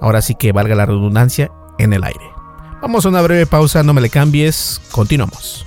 ahora 0.00 0.22
sí 0.22 0.36
que 0.36 0.52
valga 0.52 0.76
la 0.76 0.86
redundancia, 0.86 1.50
en 1.78 1.92
el 1.92 2.04
aire. 2.04 2.37
Vamos 2.80 3.04
a 3.04 3.08
una 3.08 3.22
breve 3.22 3.44
pausa, 3.44 3.82
no 3.82 3.92
me 3.92 4.00
le 4.00 4.08
cambies, 4.08 4.80
continuamos. 4.92 5.66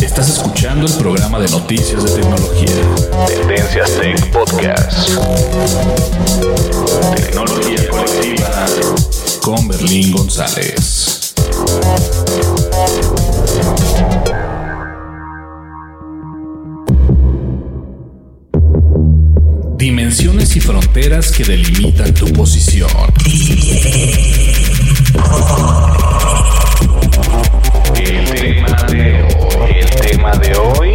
Estás 0.00 0.30
escuchando 0.30 0.86
el 0.86 0.92
programa 0.94 1.38
de 1.38 1.48
noticias 1.48 2.02
de 2.02 2.22
tecnología. 2.22 2.70
Tendencias 3.26 3.90
Tech 4.00 4.30
Podcast. 4.30 5.10
Tecnología 7.14 7.88
colectiva 7.90 8.66
con 9.42 9.68
Berlín 9.68 10.12
González. 10.12 11.34
Dimensiones 19.86 20.56
y 20.56 20.60
fronteras 20.60 21.30
que 21.30 21.44
delimitan 21.44 22.12
tu 22.12 22.26
posición. 22.32 22.90
El 27.94 28.24
tema 28.34 28.82
de 28.90 29.22
hoy, 29.22 29.70
el 29.78 29.90
tema 29.90 30.32
de 30.38 30.56
hoy, 30.56 30.92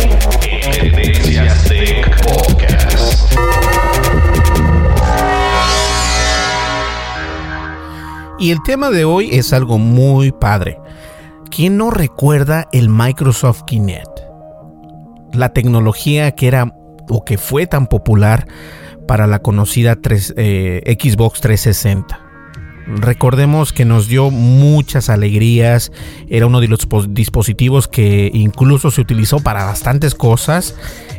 Tendencias 0.74 1.64
Tech 1.64 2.22
Podcast. 2.26 3.34
Y 8.40 8.52
el 8.52 8.62
tema 8.64 8.90
de 8.90 9.06
hoy 9.06 9.30
es 9.32 9.54
algo 9.54 9.78
muy 9.78 10.34
padre. 10.34 10.78
¿Quién 11.50 11.78
no 11.78 11.92
recuerda 11.92 12.68
el 12.74 12.90
Microsoft 12.90 13.64
Kinect? 13.64 14.20
La 15.32 15.54
tecnología 15.54 16.32
que 16.32 16.50
era 16.50 16.74
o 17.12 17.26
que 17.26 17.38
fue 17.38 17.68
tan 17.68 17.88
popular 17.88 18.48
para 19.08 19.28
la 19.28 19.40
conocida 19.40 19.98
eh, 20.38 20.98
Xbox 21.00 21.42
360. 21.42 22.32
Recordemos 22.88 23.74
que 23.74 23.86
nos 23.86 24.08
dio 24.08 24.32
muchas 24.32 25.10
alegrías, 25.10 25.92
era 26.30 26.48
uno 26.48 26.60
de 26.62 26.68
los 26.68 26.88
dispositivos 27.10 27.88
que 27.88 28.32
incluso 28.34 28.90
se 28.90 29.02
utilizó 29.02 29.40
para 29.40 29.66
bastantes 29.66 30.16
cosas. 30.16 30.76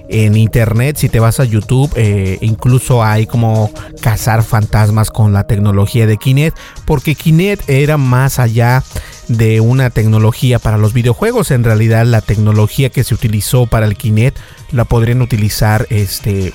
En 0.08 0.36
internet, 0.36 0.96
si 0.96 1.08
te 1.08 1.20
vas 1.20 1.40
a 1.40 1.44
YouTube, 1.44 1.90
eh, 1.96 2.36
incluso 2.42 3.02
hay 3.02 3.26
como 3.26 3.70
cazar 4.00 4.42
fantasmas 4.42 5.10
con 5.10 5.32
la 5.32 5.46
tecnología 5.46 6.06
de 6.06 6.18
Kinect, 6.18 6.58
porque 6.84 7.14
Kinect 7.14 7.68
era 7.70 7.96
más 7.96 8.38
allá 8.38 8.82
de 9.28 9.60
una 9.60 9.90
tecnología 9.90 10.58
para 10.58 10.76
los 10.76 10.92
videojuegos. 10.92 11.50
En 11.50 11.64
realidad, 11.64 12.04
la 12.04 12.20
tecnología 12.20 12.90
que 12.90 13.04
se 13.04 13.14
utilizó 13.14 13.66
para 13.66 13.86
el 13.86 13.96
Kinect 13.96 14.36
la 14.72 14.84
podrían 14.84 15.22
utilizar, 15.22 15.86
este, 15.90 16.52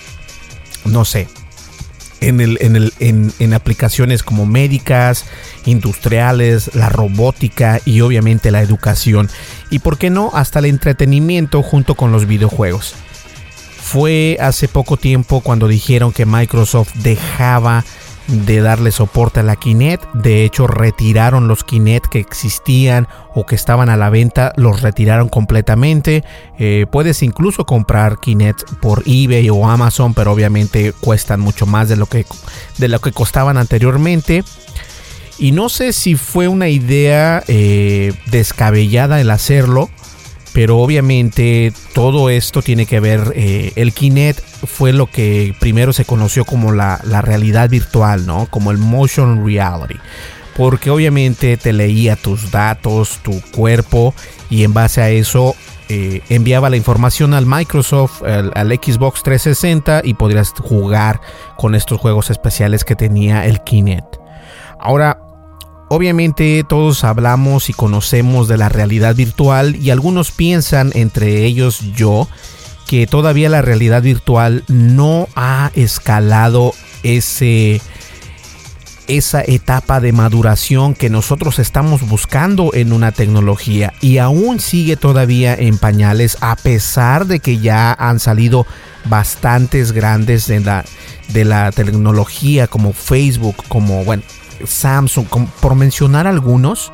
no 0.85 1.05
sé, 1.05 1.27
en, 2.21 2.41
el, 2.41 2.57
en, 2.61 2.75
el, 2.75 2.93
en, 2.99 3.53
aplicaciones 3.53 4.23
como 4.23 4.45
médicas, 4.45 5.25
industriales, 5.65 6.73
la 6.75 6.89
robótica 6.89 7.79
y 7.85 8.01
obviamente 8.01 8.51
la 8.51 8.61
educación. 8.61 9.29
Y 9.69 9.79
por 9.79 9.97
qué 9.97 10.09
no, 10.09 10.31
hasta 10.33 10.59
el 10.59 10.65
entretenimiento 10.65 11.61
junto 11.61 11.95
con 11.95 12.11
los 12.11 12.25
videojuegos. 12.25 12.95
Fue 13.81 14.37
hace 14.41 14.67
poco 14.67 14.97
tiempo 14.97 15.41
cuando 15.41 15.67
dijeron 15.67 16.11
que 16.11 16.25
Microsoft 16.25 16.93
dejaba 16.95 17.85
de 18.27 18.61
darle 18.61 18.91
soporte 18.91 19.39
a 19.39 19.43
la 19.43 19.55
Kinect. 19.55 20.05
De 20.13 20.43
hecho, 20.43 20.67
retiraron 20.67 21.47
los 21.47 21.63
Kinect 21.63 22.07
que 22.07 22.19
existían 22.19 23.07
o 23.33 23.45
que 23.45 23.55
estaban 23.55 23.89
a 23.89 23.97
la 23.97 24.09
venta, 24.09 24.53
los 24.57 24.81
retiraron 24.81 25.29
completamente. 25.29 26.23
Eh, 26.59 26.85
puedes 26.91 27.23
incluso 27.23 27.65
comprar 27.65 28.19
Kinect 28.19 28.75
por 28.81 29.03
eBay 29.05 29.49
o 29.49 29.69
Amazon, 29.69 30.13
pero 30.13 30.31
obviamente 30.31 30.93
cuestan 30.99 31.39
mucho 31.39 31.65
más 31.65 31.89
de 31.89 31.95
lo 31.95 32.05
que, 32.05 32.25
de 32.77 32.87
lo 32.87 32.99
que 32.99 33.11
costaban 33.11 33.57
anteriormente. 33.57 34.43
Y 35.39 35.51
no 35.51 35.69
sé 35.69 35.93
si 35.93 36.15
fue 36.15 36.47
una 36.47 36.67
idea 36.67 37.43
eh, 37.47 38.13
descabellada 38.25 39.21
el 39.21 39.29
hacerlo 39.29 39.89
pero 40.57 40.79
obviamente 40.79 41.71
todo 41.93 42.31
esto 42.31 42.63
tiene 42.63 42.87
que 42.87 42.99
ver, 42.99 43.31
eh, 43.35 43.73
el 43.75 43.93
Kinect 43.93 44.39
fue 44.65 44.91
lo 44.91 45.05
que 45.05 45.53
primero 45.59 45.93
se 45.93 46.03
conoció 46.03 46.45
como 46.45 46.71
la, 46.71 46.97
realidad 47.21 47.69
virtual, 47.69 48.25
¿no? 48.25 48.47
Como 48.49 48.71
el 48.71 48.79
motion 48.79 49.45
reality. 49.45 49.99
Porque 50.55 50.89
obviamente 50.89 51.57
te 51.57 51.73
leía 51.73 52.15
tus 52.15 52.49
datos, 52.49 53.19
tu 53.21 53.39
cuerpo 53.51 54.15
y 54.49 54.63
en 54.63 54.73
base 54.73 54.99
a 54.99 55.11
eso 55.11 55.55
eh, 55.89 56.21
enviaba 56.27 56.71
la 56.71 56.77
información 56.77 57.35
al 57.35 57.45
Microsoft, 57.45 58.23
al, 58.23 58.51
al, 58.55 58.71
Xbox 58.71 59.21
360 59.21 60.01
y 60.05 60.15
podrías 60.15 60.53
jugar 60.53 61.21
con 61.55 61.75
estos 61.75 62.01
juegos 62.01 62.31
especiales 62.31 62.83
que 62.83 62.95
tenía 62.95 63.45
el 63.45 63.61
Kinect. 63.61 64.15
Ahora, 64.79 65.19
obviamente 65.89 66.63
todos 66.67 67.03
hablamos 67.03 67.69
y 67.69 67.73
conocemos 67.73 68.47
de 68.47 68.57
la 68.57 68.69
realidad 68.69 69.15
virtual 69.15 69.75
y 69.75 69.89
algunos 69.89 70.31
piensan, 70.31 70.91
entre 70.95 71.45
ellos 71.45 71.81
yo, 71.95 72.27
que 72.87 73.07
todavía 73.07 73.49
la 73.49 73.61
realidad 73.61 74.01
virtual 74.01 74.63
no 74.67 75.27
ha 75.35 75.71
escalado 75.75 76.73
ese 77.03 77.81
esa 79.07 79.41
etapa 79.41 79.99
de 80.01 80.11
maduración 80.11 80.93
que 80.93 81.09
nosotros 81.09 81.59
estamos 81.59 82.07
buscando 82.07 82.71
en 82.73 82.91
una 82.91 83.13
tecnología. 83.13 83.93
Y 84.01 84.17
aún 84.17 84.59
sigue 84.59 84.97
todavía 84.97 85.55
en 85.55 85.77
pañales 85.77 86.37
a 86.41 86.55
pesar 86.57 87.25
de 87.25 87.39
que 87.39 87.57
ya 87.57 87.93
han 87.93 88.19
salido 88.19 88.67
bastantes 89.05 89.93
grandes 89.93 90.47
de 90.47 90.59
la, 90.59 90.83
de 91.29 91.45
la 91.45 91.71
tecnología 91.71 92.67
como 92.67 92.91
Facebook, 92.91 93.63
como 93.69 94.03
bueno, 94.03 94.23
Samsung, 94.65 95.27
por 95.59 95.75
mencionar 95.75 96.27
algunos, 96.27 96.91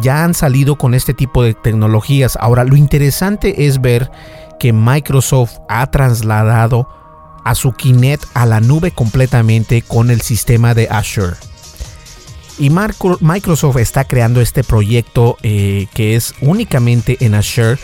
ya 0.00 0.24
han 0.24 0.34
salido 0.34 0.76
con 0.76 0.94
este 0.94 1.14
tipo 1.14 1.42
de 1.42 1.54
tecnologías. 1.54 2.36
Ahora, 2.40 2.64
lo 2.64 2.76
interesante 2.76 3.66
es 3.66 3.80
ver 3.80 4.10
que 4.58 4.72
Microsoft 4.72 5.58
ha 5.68 5.90
trasladado 5.90 6.88
a 7.44 7.54
su 7.54 7.72
Kinect 7.72 8.24
a 8.34 8.46
la 8.46 8.60
nube 8.60 8.90
completamente 8.90 9.82
con 9.82 10.10
el 10.10 10.20
sistema 10.20 10.74
de 10.74 10.88
Azure. 10.90 11.36
Y 12.58 12.70
Microsoft 13.20 13.78
está 13.78 14.04
creando 14.04 14.42
este 14.42 14.62
proyecto 14.62 15.38
eh, 15.42 15.86
que 15.94 16.14
es 16.14 16.34
únicamente 16.42 17.16
en 17.20 17.34
Azure 17.34 17.78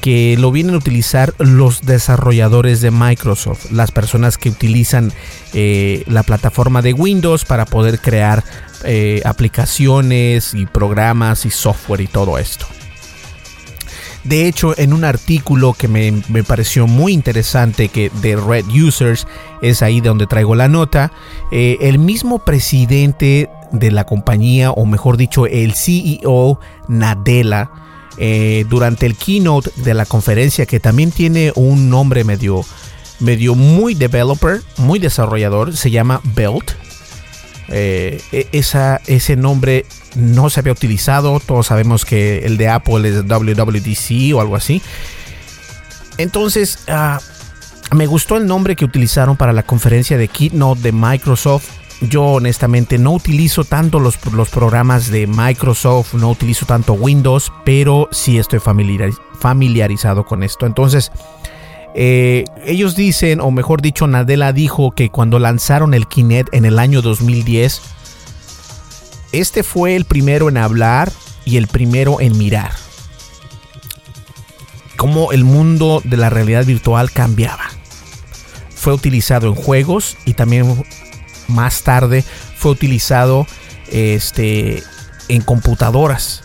que 0.00 0.36
lo 0.38 0.50
vienen 0.50 0.74
a 0.74 0.78
utilizar 0.78 1.34
los 1.38 1.82
desarrolladores 1.82 2.80
de 2.80 2.90
Microsoft, 2.90 3.70
las 3.70 3.90
personas 3.90 4.38
que 4.38 4.50
utilizan 4.50 5.12
eh, 5.54 6.04
la 6.06 6.22
plataforma 6.22 6.82
de 6.82 6.92
Windows 6.92 7.44
para 7.44 7.66
poder 7.66 8.00
crear 8.00 8.44
eh, 8.84 9.22
aplicaciones 9.24 10.54
y 10.54 10.66
programas 10.66 11.44
y 11.46 11.50
software 11.50 12.00
y 12.00 12.06
todo 12.06 12.38
esto. 12.38 12.66
De 14.24 14.46
hecho, 14.46 14.78
en 14.78 14.92
un 14.92 15.04
artículo 15.04 15.72
que 15.72 15.88
me, 15.88 16.12
pareció 16.44 16.86
muy 16.86 17.12
interesante 17.12 17.88
que 17.88 18.10
de 18.20 18.36
Red 18.36 18.66
Users, 18.66 19.26
es 19.62 19.80
ahí 19.80 20.00
donde 20.00 20.26
traigo 20.26 20.54
la 20.54 20.68
nota, 20.68 21.12
eh, 21.50 21.78
el 21.80 21.98
mismo 21.98 22.40
presidente 22.40 23.48
de 23.72 23.90
la 23.90 24.04
compañía, 24.04 24.70
o 24.70 24.84
mejor 24.86 25.16
dicho, 25.16 25.46
el 25.46 25.74
CEO 25.74 26.60
Nadella, 26.88 27.70
eh, 28.18 28.64
durante 28.68 29.06
el 29.06 29.16
keynote 29.16 29.70
de 29.76 29.94
la 29.94 30.04
conferencia, 30.04 30.66
que 30.66 30.80
también 30.80 31.12
tiene 31.12 31.52
un 31.54 31.88
nombre 31.88 32.24
medio, 32.24 32.64
medio 33.20 33.54
muy 33.54 33.94
developer, 33.94 34.62
muy 34.76 34.98
desarrollador, 34.98 35.76
se 35.76 35.90
llama 35.90 36.20
Belt. 36.34 36.72
Eh, 37.68 38.20
e, 38.32 38.48
esa, 38.52 39.00
ese 39.06 39.36
nombre 39.36 39.86
no 40.16 40.50
se 40.50 40.60
había 40.60 40.72
utilizado. 40.72 41.38
Todos 41.40 41.66
sabemos 41.66 42.04
que 42.04 42.46
el 42.46 42.56
de 42.56 42.68
Apple 42.68 43.08
es 43.08 43.26
WWDC 43.26 44.34
o 44.34 44.40
algo 44.40 44.56
así. 44.56 44.82
Entonces, 46.16 46.80
ah, 46.88 47.20
me 47.92 48.06
gustó 48.06 48.36
el 48.36 48.46
nombre 48.46 48.74
que 48.76 48.84
utilizaron 48.84 49.36
para 49.36 49.52
la 49.52 49.62
conferencia 49.62 50.18
de 50.18 50.28
Keynote 50.28 50.80
de 50.82 50.92
Microsoft 50.92 51.68
yo 52.00 52.22
honestamente 52.24 52.98
no 52.98 53.12
utilizo 53.12 53.64
tanto 53.64 53.98
los, 54.00 54.18
los, 54.32 54.50
programas 54.50 55.10
de 55.10 55.26
Microsoft, 55.26 56.14
no 56.14 56.30
utilizo 56.30 56.66
tanto 56.66 56.92
Windows, 56.92 57.52
pero 57.64 58.08
sí 58.12 58.38
estoy 58.38 58.60
familiarizado 58.60 60.24
con 60.24 60.42
esto. 60.42 60.66
Entonces, 60.66 61.10
eh, 61.94 62.44
ellos 62.64 62.94
dicen, 62.94 63.40
o 63.40 63.50
mejor 63.50 63.82
dicho, 63.82 64.06
Nadella 64.06 64.52
dijo 64.52 64.92
que 64.92 65.10
cuando 65.10 65.38
lanzaron 65.38 65.94
el 65.94 66.06
Kinect 66.06 66.54
en 66.54 66.64
el 66.64 66.78
año 66.78 67.02
2010, 67.02 67.80
este 69.32 69.62
fue 69.62 69.96
el 69.96 70.04
primero 70.04 70.48
en 70.48 70.56
hablar 70.56 71.12
y 71.44 71.56
el 71.56 71.66
primero 71.66 72.20
en 72.20 72.38
mirar. 72.38 72.72
Cómo 74.96 75.32
el 75.32 75.44
mundo 75.44 76.00
de 76.04 76.16
la 76.16 76.30
realidad 76.30 76.64
virtual 76.64 77.10
cambiaba. 77.10 77.64
Fue 78.74 78.92
utilizado 78.92 79.48
en 79.48 79.54
juegos 79.54 80.16
y 80.24 80.34
también 80.34 80.84
más 81.48 81.82
tarde 81.82 82.24
fue 82.56 82.72
utilizado 82.72 83.46
este, 83.90 84.82
en 85.28 85.42
computadoras. 85.42 86.42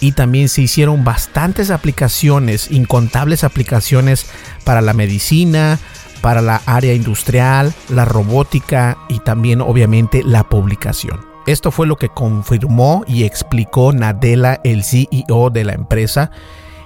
Y 0.00 0.12
también 0.12 0.48
se 0.48 0.62
hicieron 0.62 1.04
bastantes 1.04 1.70
aplicaciones, 1.70 2.70
incontables 2.70 3.44
aplicaciones 3.44 4.26
para 4.64 4.80
la 4.80 4.94
medicina, 4.94 5.78
para 6.20 6.40
la 6.40 6.62
área 6.66 6.94
industrial, 6.94 7.72
la 7.88 8.04
robótica 8.04 8.98
y 9.08 9.20
también 9.20 9.60
obviamente 9.60 10.22
la 10.24 10.48
publicación. 10.48 11.20
Esto 11.46 11.70
fue 11.72 11.86
lo 11.86 11.96
que 11.96 12.08
confirmó 12.08 13.04
y 13.06 13.24
explicó 13.24 13.92
Nadella, 13.92 14.60
el 14.64 14.84
CEO 14.84 15.50
de 15.50 15.64
la 15.64 15.72
empresa. 15.72 16.30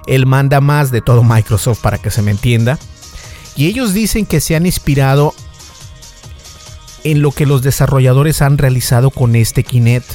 Él 0.07 0.25
manda 0.25 0.61
más 0.61 0.91
de 0.91 1.03
todo 1.03 1.23
Microsoft 1.23 1.81
para 1.81 1.99
que 1.99 2.11
se 2.11 2.23
me 2.23 2.31
entienda. 2.31 2.79
Y 3.55 3.67
ellos 3.67 3.93
dicen 3.93 4.25
que 4.27 4.41
se 4.41 4.57
han 4.57 4.67
inspirado 4.67 5.35
en 7.07 7.23
lo 7.23 7.31
que 7.31 7.47
los 7.47 7.63
desarrolladores 7.63 8.43
han 8.43 8.59
realizado 8.59 9.11
con 9.11 9.37
este 9.37 9.63
Kinect, 9.63 10.11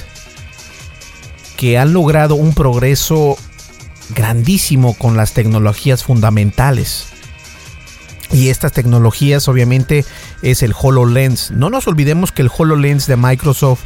que 1.56 1.78
han 1.78 1.94
logrado 1.94 2.36
un 2.36 2.54
progreso 2.54 3.38
grandísimo 4.14 4.94
con 4.96 5.16
las 5.16 5.32
tecnologías 5.32 6.04
fundamentales. 6.04 7.08
Y 8.34 8.50
estas 8.50 8.74
tecnologías 8.74 9.48
obviamente 9.48 10.04
es 10.42 10.64
el 10.64 10.74
HoloLens. 10.78 11.52
No 11.52 11.70
nos 11.70 11.88
olvidemos 11.88 12.34
que 12.34 12.42
el 12.42 12.52
HoloLens 12.56 13.08
de 13.08 13.16
Microsoft 13.16 13.84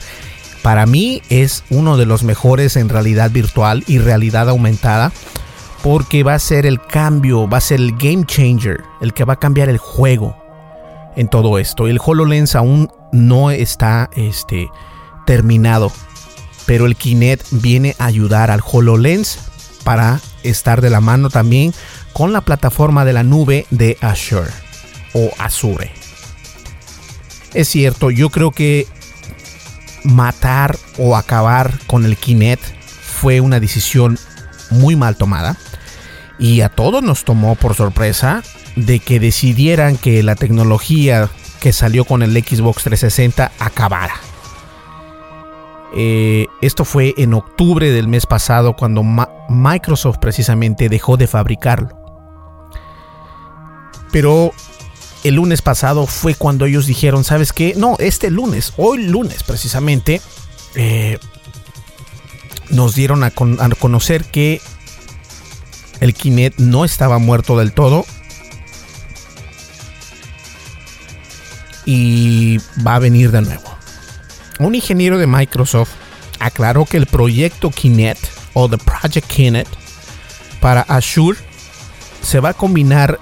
para 0.64 0.88
mí 0.88 1.22
es 1.30 1.64
uno 1.70 1.98
de 1.98 2.08
los 2.08 2.24
mejores 2.24 2.76
en 2.76 2.90
realidad 2.90 3.30
virtual 3.30 3.84
y 3.86 4.00
realidad 4.00 4.50
aumentada 4.50 5.12
porque 5.84 6.24
va 6.24 6.34
a 6.34 6.40
ser 6.40 6.66
el 6.66 6.82
cambio, 6.82 7.48
va 7.48 7.60
a 7.60 7.62
ser 7.62 7.80
el 7.80 7.96
game 7.98 8.26
changer, 8.26 8.84
el 9.00 9.14
que 9.14 9.26
va 9.26 9.34
a 9.34 9.40
cambiar 9.40 9.70
el 9.70 9.78
juego 9.78 10.45
en 11.16 11.28
todo 11.28 11.60
esto. 11.60 11.88
El 11.88 12.00
HoloLens 12.04 12.56
aún 12.56 12.92
no 13.12 13.52
está 13.52 14.10
este, 14.16 14.70
terminado, 15.26 15.92
pero 16.66 16.86
el 16.86 16.96
Kinect 16.96 17.48
viene 17.52 17.96
a 18.00 18.06
ayudar 18.06 18.52
al 18.52 18.62
HoloLens 18.62 19.40
para 19.84 20.20
estar 20.44 20.82
de 20.82 20.90
la 20.90 21.02
mano 21.02 21.30
también 21.30 21.74
con 22.14 22.34
la 22.34 22.42
plataforma 22.42 23.06
de 23.06 23.14
la 23.14 23.24
nube 23.24 23.66
de 23.70 23.98
Azure 24.02 24.52
o 25.14 25.32
Azure. 25.38 25.92
Es 27.54 27.70
cierto, 27.70 28.12
yo 28.12 28.30
creo 28.30 28.52
que 28.52 28.88
matar 30.04 30.78
o 30.98 31.16
acabar 31.16 31.72
con 31.88 32.06
el 32.06 32.18
Kinect 32.18 32.64
fue 33.02 33.40
una 33.40 33.60
decisión 33.60 34.20
muy 34.70 34.96
mal 34.96 35.16
tomada 35.16 35.58
y 36.38 36.62
a 36.62 36.70
todos 36.70 37.02
nos 37.02 37.24
tomó 37.24 37.56
por 37.56 37.76
sorpresa 37.76 38.44
de 38.76 39.00
que 39.00 39.20
decidieran 39.20 39.98
que 39.98 40.22
la 40.24 40.36
tecnología 40.36 41.30
que 41.60 41.74
salió 41.74 42.06
con 42.06 42.22
el 42.22 42.32
Xbox 42.32 42.84
360 42.84 43.52
acabara. 43.60 44.16
Eh, 45.98 46.48
esto 46.62 46.84
fue 46.84 47.14
en 47.18 47.34
octubre 47.34 47.90
del 47.90 48.08
mes 48.10 48.26
pasado 48.26 48.76
cuando 48.76 49.02
Microsoft 49.50 50.18
precisamente 50.20 50.90
dejó 50.90 51.16
de 51.16 51.28
fabricarlo. 51.28 51.90
Pero 54.12 54.52
el 55.24 55.36
lunes 55.36 55.62
pasado 55.62 56.06
fue 56.06 56.36
cuando 56.36 56.66
ellos 56.66 56.86
dijeron, 56.86 57.24
¿sabes 57.24 57.54
qué? 57.54 57.74
No, 57.78 57.96
este 58.00 58.30
lunes, 58.30 58.74
hoy 58.78 59.04
lunes 59.04 59.44
precisamente, 59.44 60.22
eh, 60.76 61.18
nos 62.70 62.94
dieron 62.94 63.24
a, 63.24 63.28
a 63.28 63.70
conocer 63.80 64.26
que 64.26 64.62
el 66.02 66.14
Kinect 66.14 66.60
no 66.60 66.84
estaba 66.84 67.20
muerto 67.20 67.58
del 67.58 67.72
todo 67.72 68.06
y 71.86 72.58
va 72.86 72.96
a 72.96 73.00
venir 73.00 73.32
de 73.32 73.42
nuevo. 73.42 73.76
Un 74.60 74.76
ingeniero 74.76 75.18
de 75.18 75.28
Microsoft 75.28 75.92
aclaró 76.40 76.86
que 76.86 76.98
el 76.98 77.06
proyecto 77.06 77.70
Kinect 77.70 78.26
o 78.54 78.70
The 78.70 78.78
Project 78.78 79.28
Kinect 79.28 79.74
para 80.60 80.82
Azure 80.82 81.38
se 82.22 82.40
va 82.40 82.50
a 82.50 82.54
combinar 82.54 83.20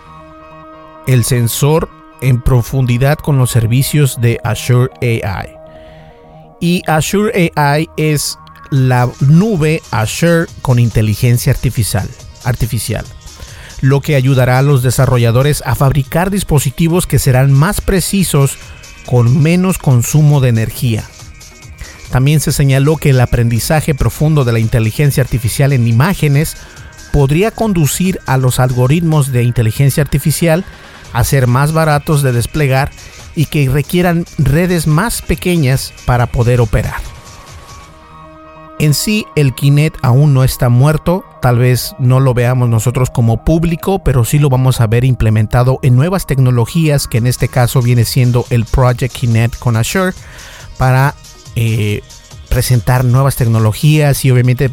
el 1.07 1.23
sensor 1.23 1.89
en 2.21 2.41
profundidad 2.41 3.17
con 3.17 3.37
los 3.37 3.51
servicios 3.51 4.21
de 4.21 4.39
Azure 4.43 4.89
AI. 5.01 5.55
Y 6.61 6.81
Azure 6.87 7.51
AI 7.55 7.89
es 7.97 8.37
la 8.71 9.09
nube 9.19 9.81
Azure 9.91 10.45
con 10.61 10.79
inteligencia 10.79 11.51
artificial. 11.51 12.07
artificial 12.45 13.05
lo 13.83 13.99
que 13.99 14.15
ayudará 14.15 14.59
a 14.59 14.61
los 14.61 14.81
desarrolladores 14.81 15.61
a 15.65 15.75
fabricar 15.75 16.31
dispositivos 16.31 17.05
que 17.05 17.19
serán 17.19 17.51
más 17.51 17.81
precisos 17.81 18.57
con 19.05 19.43
menos 19.43 19.77
consumo 19.77 20.39
de 20.39 20.47
energía. 20.47 21.03
También 22.09 22.39
se 22.39 22.53
señaló 22.53 22.95
que 22.95 23.09
el 23.09 23.19
aprendizaje 23.19 23.93
profundo 23.93 24.45
de 24.45 24.53
la 24.53 24.59
inteligencia 24.59 25.21
artificial 25.21 25.73
en 25.73 25.85
imágenes 25.85 26.55
podría 27.11 27.51
conducir 27.51 28.21
a 28.25 28.37
los 28.37 28.61
algoritmos 28.61 29.33
de 29.33 29.43
inteligencia 29.43 30.01
artificial 30.01 30.63
a 31.11 31.25
ser 31.25 31.47
más 31.47 31.73
baratos 31.73 32.23
de 32.23 32.31
desplegar 32.31 32.89
y 33.35 33.47
que 33.47 33.67
requieran 33.67 34.23
redes 34.37 34.87
más 34.87 35.21
pequeñas 35.21 35.91
para 36.05 36.27
poder 36.27 36.61
operar. 36.61 37.12
En 38.79 38.93
sí, 38.93 39.25
el 39.35 39.53
Kinect 39.53 39.97
aún 40.01 40.33
no 40.33 40.43
está 40.43 40.69
muerto, 40.69 41.23
tal 41.41 41.59
vez 41.59 41.95
no 41.99 42.19
lo 42.19 42.33
veamos 42.33 42.69
nosotros 42.69 43.09
como 43.09 43.43
público, 43.43 43.99
pero 43.99 44.25
sí 44.25 44.39
lo 44.39 44.49
vamos 44.49 44.81
a 44.81 44.87
ver 44.87 45.05
implementado 45.05 45.79
en 45.83 45.95
nuevas 45.95 46.25
tecnologías, 46.25 47.07
que 47.07 47.19
en 47.19 47.27
este 47.27 47.47
caso 47.47 47.81
viene 47.81 48.03
siendo 48.03 48.45
el 48.49 48.65
Project 48.65 49.13
Kinect 49.13 49.59
con 49.59 49.77
Azure, 49.77 50.13
para 50.77 51.15
eh, 51.55 52.01
presentar 52.49 53.05
nuevas 53.05 53.35
tecnologías 53.35 54.25
y 54.25 54.31
obviamente 54.31 54.71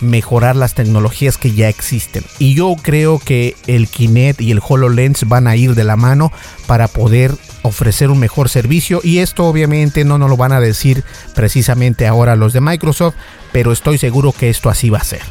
mejorar 0.00 0.56
las 0.56 0.74
tecnologías 0.74 1.36
que 1.36 1.52
ya 1.52 1.68
existen. 1.68 2.24
Y 2.38 2.54
yo 2.54 2.76
creo 2.80 3.18
que 3.18 3.56
el 3.66 3.88
Kinect 3.88 4.40
y 4.40 4.50
el 4.50 4.60
HoloLens 4.66 5.28
van 5.28 5.46
a 5.46 5.56
ir 5.56 5.74
de 5.74 5.84
la 5.84 5.96
mano 5.96 6.32
para 6.66 6.88
poder 6.88 7.32
ofrecer 7.62 8.10
un 8.10 8.18
mejor 8.18 8.48
servicio 8.48 9.00
y 9.02 9.18
esto 9.18 9.44
obviamente 9.44 10.04
no 10.04 10.18
nos 10.18 10.30
lo 10.30 10.36
van 10.36 10.52
a 10.52 10.60
decir 10.60 11.04
precisamente 11.34 12.06
ahora 12.06 12.36
los 12.36 12.52
de 12.52 12.60
Microsoft, 12.60 13.14
pero 13.52 13.72
estoy 13.72 13.98
seguro 13.98 14.32
que 14.32 14.48
esto 14.48 14.70
así 14.70 14.90
va 14.90 14.98
a 14.98 15.04
ser. 15.04 15.22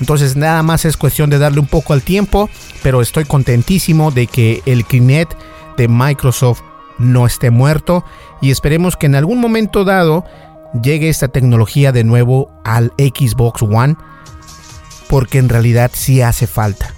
Entonces 0.00 0.36
nada 0.36 0.62
más 0.62 0.84
es 0.84 0.96
cuestión 0.96 1.30
de 1.30 1.38
darle 1.38 1.60
un 1.60 1.66
poco 1.66 1.92
al 1.92 2.02
tiempo, 2.02 2.48
pero 2.82 3.00
estoy 3.00 3.24
contentísimo 3.24 4.10
de 4.10 4.26
que 4.26 4.62
el 4.66 4.84
Kinect 4.84 5.32
de 5.76 5.88
Microsoft 5.88 6.62
no 6.98 7.26
esté 7.26 7.50
muerto 7.50 8.04
y 8.40 8.50
esperemos 8.50 8.96
que 8.96 9.06
en 9.06 9.14
algún 9.14 9.40
momento 9.40 9.84
dado 9.84 10.24
llegue 10.82 11.08
esta 11.08 11.28
tecnología 11.28 11.92
de 11.92 12.04
nuevo 12.04 12.50
al 12.64 12.92
Xbox 12.98 13.62
One 13.62 13.96
porque 15.08 15.38
en 15.38 15.48
realidad 15.48 15.90
sí 15.94 16.20
hace 16.20 16.46
falta. 16.46 16.94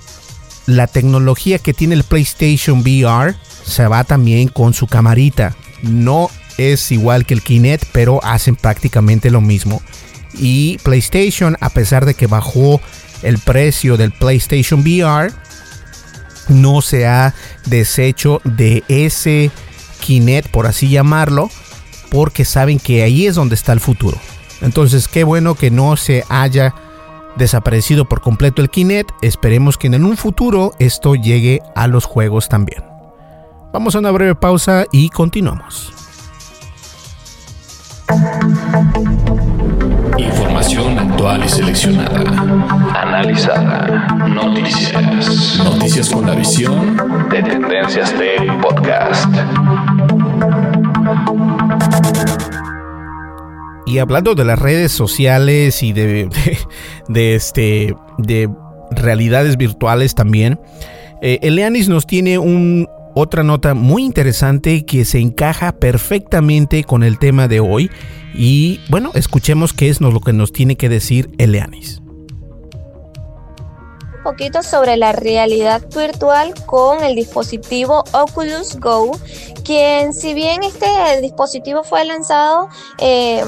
La 0.67 0.87
tecnología 0.87 1.59
que 1.59 1.75
tiene 1.75 1.95
el 1.95 2.05
PlayStation 2.05 2.81
VR 2.81 3.35
se 3.65 3.87
va 3.87 4.05
también 4.05 4.49
con 4.49 4.75
su 4.75 4.87
camarita. 4.87 5.55
No 5.83 6.29
es 6.59 6.93
igual 6.93 7.25
que 7.25 7.35
el 7.35 7.43
Kinect, 7.43 7.85
pero 7.93 8.23
hacen 8.25 8.57
prácticamente 8.57 9.31
lo 9.31 9.41
mismo. 9.41 9.81
Y 10.35 10.79
PlayStation, 10.79 11.57
a 11.61 11.71
pesar 11.71 12.05
de 12.05 12.15
que 12.15 12.27
bajó 12.27 12.81
el 13.23 13.39
precio 13.39 13.97
del 13.97 14.13
PlayStation 14.13 14.81
VR, 14.81 15.33
no 16.49 16.83
se 16.83 17.07
ha 17.07 17.35
deshecho 17.67 18.41
de 18.45 18.85
ese 18.89 19.51
Kinect, 20.01 20.51
por 20.51 20.67
así 20.67 20.89
llamarlo, 20.89 21.51
porque 22.11 22.45
saben 22.45 22.79
que 22.79 23.03
ahí 23.03 23.27
es 23.27 23.35
donde 23.35 23.55
está 23.55 23.73
el 23.73 23.81
futuro. 23.81 24.19
Entonces, 24.61 25.09
qué 25.09 25.25
bueno 25.25 25.55
que 25.55 25.71
no 25.71 25.97
se 25.97 26.25
haya 26.29 26.75
desaparecido 27.37 28.05
por 28.05 28.21
completo 28.21 28.63
el 28.63 28.71
Kinect. 28.71 29.11
Esperemos 29.23 29.79
que 29.79 29.87
en 29.87 30.05
un 30.05 30.17
futuro 30.17 30.73
esto 30.79 31.15
llegue 31.15 31.63
a 31.75 31.87
los 31.87 32.05
juegos 32.05 32.49
también. 32.49 32.85
Vamos 33.73 33.95
a 33.95 34.01
una 34.01 34.11
breve 34.11 34.35
pausa 34.35 34.85
y 34.93 35.09
continuamos. 35.11 35.93
Información 40.19 40.99
actual 40.99 41.45
y 41.45 41.49
seleccionada. 41.49 42.21
Analizada. 42.95 44.09
Noticias. 44.29 45.61
Noticias 45.65 46.11
con 46.11 46.27
la 46.27 46.35
visión 46.35 46.97
de 47.31 47.43
Tendencias 47.43 48.13
Tech 48.13 48.61
Podcast. 48.61 49.29
Y 53.91 53.99
hablando 53.99 54.37
de 54.37 54.45
las 54.45 54.59
redes 54.59 54.93
sociales 54.93 55.83
y 55.83 55.93
de, 55.93 56.29
de, 57.09 57.35
este, 57.35 57.97
de 58.19 58.49
realidades 58.93 59.57
virtuales 59.57 60.15
también, 60.15 60.61
eh, 61.23 61.41
Eleanis 61.43 61.89
nos 61.89 62.07
tiene 62.07 62.39
otra 63.15 63.43
nota 63.43 63.75
muy 63.75 64.05
interesante 64.05 64.87
que 64.87 65.05
se 65.05 65.19
encaja 65.19 65.73
perfectamente 65.73 66.85
con 66.85 67.03
el 67.03 67.19
tema 67.19 67.49
de 67.49 67.59
hoy. 67.59 67.91
Y 68.33 68.79
bueno, 68.91 69.11
escuchemos 69.15 69.73
qué 69.73 69.89
es 69.89 70.01
lo 70.01 70.21
que 70.21 70.33
nos 70.33 70.53
tiene 70.53 70.77
que 70.77 70.89
decir 70.89 71.31
Eleanis 71.39 72.00
poquito 74.23 74.63
sobre 74.63 74.97
la 74.97 75.13
realidad 75.13 75.83
virtual 75.95 76.55
con 76.67 77.03
el 77.05 77.15
dispositivo 77.15 78.05
Oculus 78.13 78.79
Go, 78.79 79.13
quien 79.65 80.13
si 80.13 80.35
bien 80.35 80.63
este 80.63 81.21
dispositivo 81.21 81.85
fue 81.85 82.05
lanzado, 82.05 82.69
eh, 82.99 83.45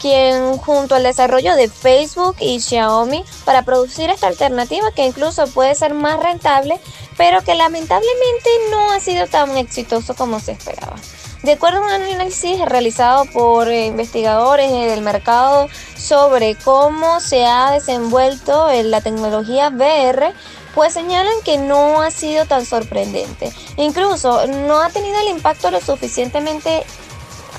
quien 0.00 0.56
junto 0.58 0.94
al 0.94 1.02
desarrollo 1.02 1.54
de 1.56 1.68
Facebook 1.68 2.36
y 2.40 2.60
Xiaomi 2.60 3.24
para 3.44 3.62
producir 3.62 4.10
esta 4.10 4.28
alternativa 4.28 4.90
que 4.92 5.06
incluso 5.06 5.46
puede 5.48 5.74
ser 5.74 5.94
más 5.94 6.22
rentable, 6.22 6.80
pero 7.16 7.42
que 7.42 7.54
lamentablemente 7.54 8.50
no 8.70 8.92
ha 8.92 9.00
sido 9.00 9.26
tan 9.26 9.56
exitoso 9.56 10.14
como 10.14 10.40
se 10.40 10.52
esperaba. 10.52 10.96
De 11.42 11.52
acuerdo 11.52 11.78
a 11.78 11.86
un 11.86 11.90
análisis 11.90 12.64
realizado 12.66 13.24
por 13.24 13.66
eh, 13.66 13.86
investigadores 13.86 14.70
del 14.70 15.00
mercado 15.02 15.68
sobre 15.96 16.54
cómo 16.54 17.18
se 17.18 17.44
ha 17.44 17.72
desenvuelto 17.72 18.68
la 18.84 19.00
tecnología 19.00 19.68
VR, 19.70 20.32
pues 20.72 20.92
señalan 20.92 21.34
que 21.44 21.58
no 21.58 22.00
ha 22.00 22.12
sido 22.12 22.44
tan 22.46 22.64
sorprendente. 22.64 23.52
Incluso 23.76 24.46
no 24.46 24.80
ha 24.80 24.90
tenido 24.90 25.18
el 25.18 25.28
impacto 25.28 25.72
lo 25.72 25.80
suficientemente 25.80 26.84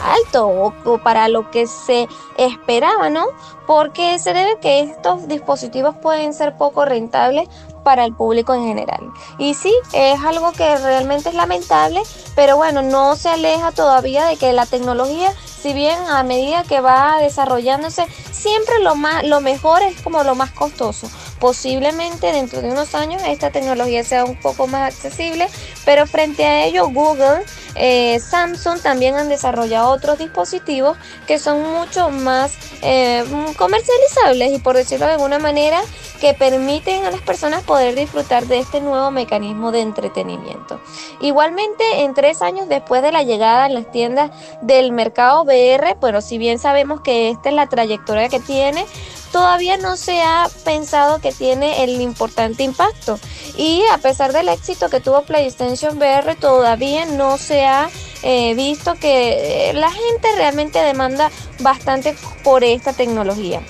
alto 0.01 0.47
o, 0.47 0.97
para 0.99 1.27
lo 1.27 1.51
que 1.51 1.67
se 1.67 2.07
esperaba, 2.37 3.09
¿no? 3.09 3.25
Porque 3.67 4.17
se 4.17 4.33
debe 4.33 4.59
que 4.59 4.79
estos 4.81 5.27
dispositivos 5.27 5.95
pueden 5.97 6.33
ser 6.33 6.57
poco 6.57 6.85
rentables 6.85 7.47
para 7.83 8.05
el 8.05 8.13
público 8.13 8.53
en 8.53 8.65
general. 8.65 9.11
Y 9.37 9.53
sí, 9.53 9.73
es 9.93 10.19
algo 10.21 10.51
que 10.53 10.77
realmente 10.77 11.29
es 11.29 11.35
lamentable, 11.35 12.01
pero 12.35 12.57
bueno, 12.57 12.81
no 12.81 13.15
se 13.15 13.29
aleja 13.29 13.71
todavía 13.71 14.25
de 14.25 14.37
que 14.37 14.53
la 14.53 14.65
tecnología, 14.65 15.33
si 15.61 15.73
bien 15.73 15.97
a 16.09 16.23
medida 16.23 16.63
que 16.63 16.81
va 16.81 17.19
desarrollándose, 17.19 18.05
siempre 18.31 18.79
lo 18.79 18.95
más 18.95 19.23
lo 19.23 19.41
mejor 19.41 19.81
es 19.81 20.01
como 20.01 20.23
lo 20.23 20.35
más 20.35 20.51
costoso. 20.51 21.09
Posiblemente 21.39 22.31
dentro 22.31 22.61
de 22.61 22.71
unos 22.71 22.95
años 22.95 23.21
esta 23.25 23.51
tecnología 23.51 24.03
sea 24.03 24.25
un 24.25 24.35
poco 24.35 24.67
más 24.67 24.93
accesible, 24.93 25.47
pero 25.85 26.07
frente 26.07 26.45
a 26.45 26.65
ello 26.65 26.87
Google, 26.89 27.43
eh, 27.75 28.19
Samsung 28.19 28.79
también 28.79 29.15
han 29.15 29.29
desarrollado 29.29 29.89
otros 29.89 30.17
dispositivos 30.17 30.97
que 31.27 31.39
son 31.39 31.63
mucho 31.63 32.09
más 32.09 32.53
eh, 32.81 33.23
comercializables 33.57 34.53
y 34.53 34.59
por 34.59 34.75
decirlo 34.75 35.05
de 35.05 35.13
alguna 35.13 35.39
manera 35.39 35.81
que 36.19 36.33
permiten 36.33 37.05
a 37.05 37.11
las 37.11 37.21
personas 37.21 37.63
poder 37.63 37.95
disfrutar 37.95 38.45
de 38.45 38.59
este 38.59 38.79
nuevo 38.79 39.11
mecanismo 39.11 39.73
de 39.73 39.81
entretenimiento. 39.81 40.79
Igualmente, 41.19 41.83
en 42.03 42.13
tres 42.13 42.41
años 42.41 42.69
después 42.69 43.01
de 43.01 43.11
la 43.11 43.23
llegada 43.23 43.65
en 43.65 43.73
las 43.73 43.91
tiendas 43.91 44.31
del 44.61 44.93
mercado 44.93 45.43
VR, 45.43 45.97
bueno, 45.99 46.21
si 46.21 46.37
bien 46.37 46.59
sabemos 46.59 47.01
que 47.01 47.29
esta 47.29 47.49
es 47.49 47.55
la 47.55 47.67
trayectoria 47.67 48.29
que 48.29 48.39
tiene, 48.39 48.85
todavía 49.33 49.77
no 49.77 49.97
se 49.97 50.21
ha 50.21 50.47
pensado 50.63 51.19
que 51.19 51.33
tiene 51.33 51.83
el 51.83 51.99
importante 51.99 52.63
impacto. 52.63 53.19
Y 53.57 53.83
a 53.91 53.97
pesar 53.97 54.31
del 54.31 54.47
éxito 54.47 54.89
que 54.89 55.01
tuvo 55.01 55.23
PlayStation 55.23 55.97
VR, 55.97 56.35
todavía 56.35 57.05
no 57.05 57.37
se 57.37 57.65
ha 57.65 57.89
eh, 58.21 58.53
visto 58.53 58.93
que 58.95 59.69
eh, 59.69 59.73
la 59.73 59.91
gente 59.91 60.35
realmente 60.37 60.79
demanda 60.79 61.29
bastante 61.59 62.15
por 62.43 62.63
esta 62.63 62.93
tecnología. 62.93 63.61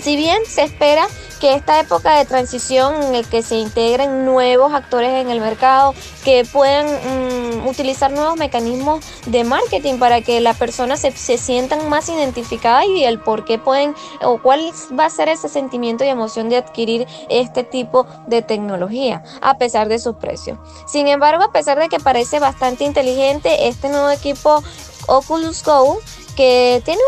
Si 0.00 0.14
bien 0.14 0.38
se 0.46 0.62
espera 0.62 1.08
que 1.40 1.54
esta 1.54 1.80
época 1.80 2.16
de 2.16 2.24
transición 2.24 3.02
en 3.02 3.14
el 3.14 3.26
que 3.26 3.42
se 3.42 3.56
integren 3.56 4.24
nuevos 4.24 4.72
actores 4.72 5.10
en 5.10 5.30
el 5.30 5.40
mercado, 5.40 5.94
que 6.24 6.44
puedan 6.50 6.86
mm, 6.86 7.66
utilizar 7.66 8.10
nuevos 8.10 8.36
mecanismos 8.36 9.04
de 9.26 9.44
marketing 9.44 9.98
para 9.98 10.20
que 10.20 10.40
las 10.40 10.56
personas 10.56 11.00
se, 11.00 11.12
se, 11.12 11.38
sientan 11.38 11.88
más 11.88 12.08
identificadas 12.08 12.86
y 12.86 13.04
el 13.04 13.20
por 13.20 13.44
qué 13.44 13.58
pueden 13.58 13.94
o 14.22 14.38
cuál 14.38 14.60
va 14.98 15.06
a 15.06 15.10
ser 15.10 15.28
ese 15.28 15.48
sentimiento 15.48 16.04
y 16.04 16.08
emoción 16.08 16.48
de 16.48 16.56
adquirir 16.56 17.06
este 17.28 17.64
tipo 17.64 18.06
de 18.26 18.42
tecnología 18.42 19.22
a 19.40 19.58
pesar 19.58 19.88
de 19.88 19.98
sus 19.98 20.16
precios. 20.16 20.58
Sin 20.86 21.08
embargo, 21.08 21.44
a 21.44 21.52
pesar 21.52 21.78
de 21.78 21.88
que 21.88 22.00
parece 22.00 22.40
bastante 22.40 22.84
inteligente, 22.84 23.68
este 23.68 23.88
nuevo 23.88 24.10
equipo 24.10 24.62
Oculus 25.06 25.62
Go 25.62 25.98
que 26.36 26.82
tiene 26.84 27.00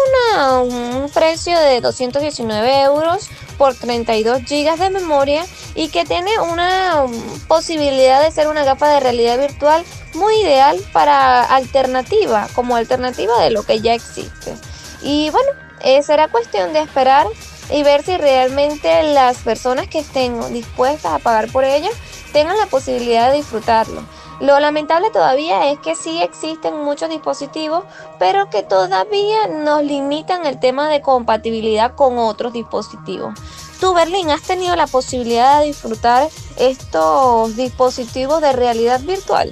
un 0.63 1.11
precio 1.11 1.59
de 1.59 1.81
219 1.81 2.83
euros 2.83 3.29
por 3.59 3.75
32 3.75 4.43
GB 4.43 4.79
de 4.79 4.91
memoria 4.91 5.45
y 5.75 5.89
que 5.89 6.05
tiene 6.05 6.39
una 6.41 7.05
posibilidad 7.47 8.23
de 8.23 8.31
ser 8.31 8.49
una 8.49 8.65
gafa 8.65 8.89
de 8.89 9.01
realidad 9.01 9.39
virtual 9.39 9.85
muy 10.15 10.35
ideal 10.41 10.81
para 10.93 11.43
alternativa, 11.43 12.49
como 12.55 12.77
alternativa 12.77 13.39
de 13.41 13.51
lo 13.51 13.63
que 13.63 13.81
ya 13.81 13.95
existe. 13.95 14.55
Y 15.03 15.31
bueno, 15.31 15.51
eh, 15.83 16.03
será 16.03 16.29
cuestión 16.29 16.73
de 16.73 16.81
esperar 16.81 17.27
y 17.71 17.83
ver 17.83 18.03
si 18.03 18.17
realmente 18.17 19.03
las 19.03 19.39
personas 19.39 19.89
que 19.89 19.99
estén 19.99 20.53
dispuestas 20.53 21.13
a 21.13 21.19
pagar 21.19 21.53
por 21.53 21.65
ella 21.65 21.91
tengan 22.33 22.59
la 22.59 22.67
posibilidad 22.67 23.31
de 23.31 23.37
disfrutarlo. 23.37 24.03
Lo 24.41 24.61
lamentable 24.61 25.11
todavía 25.11 25.73
es 25.73 25.81
que 25.81 25.97
sí 25.97 26.23
existen 26.23 26.85
muchos 26.85 27.11
dispositivos, 27.11 27.85
pero 28.19 28.51
que 28.51 28.63
todavía 28.63 29.49
nos 29.49 29.83
limitan 29.83 30.47
el 30.47 30.61
tema 30.61 30.89
de 30.89 31.01
compatibilidad 31.01 31.95
con 31.97 32.19
otros 32.19 32.53
dispositivos. 32.53 33.35
Tú, 33.81 33.95
Berlín, 33.95 34.31
has 34.31 34.43
tenido 34.43 34.77
la 34.77 34.87
posibilidad 34.87 35.61
de 35.61 35.67
disfrutar 35.67 36.29
estos 36.57 37.57
dispositivos 37.57 38.41
de 38.41 38.53
realidad 38.53 39.01
virtual. 39.01 39.51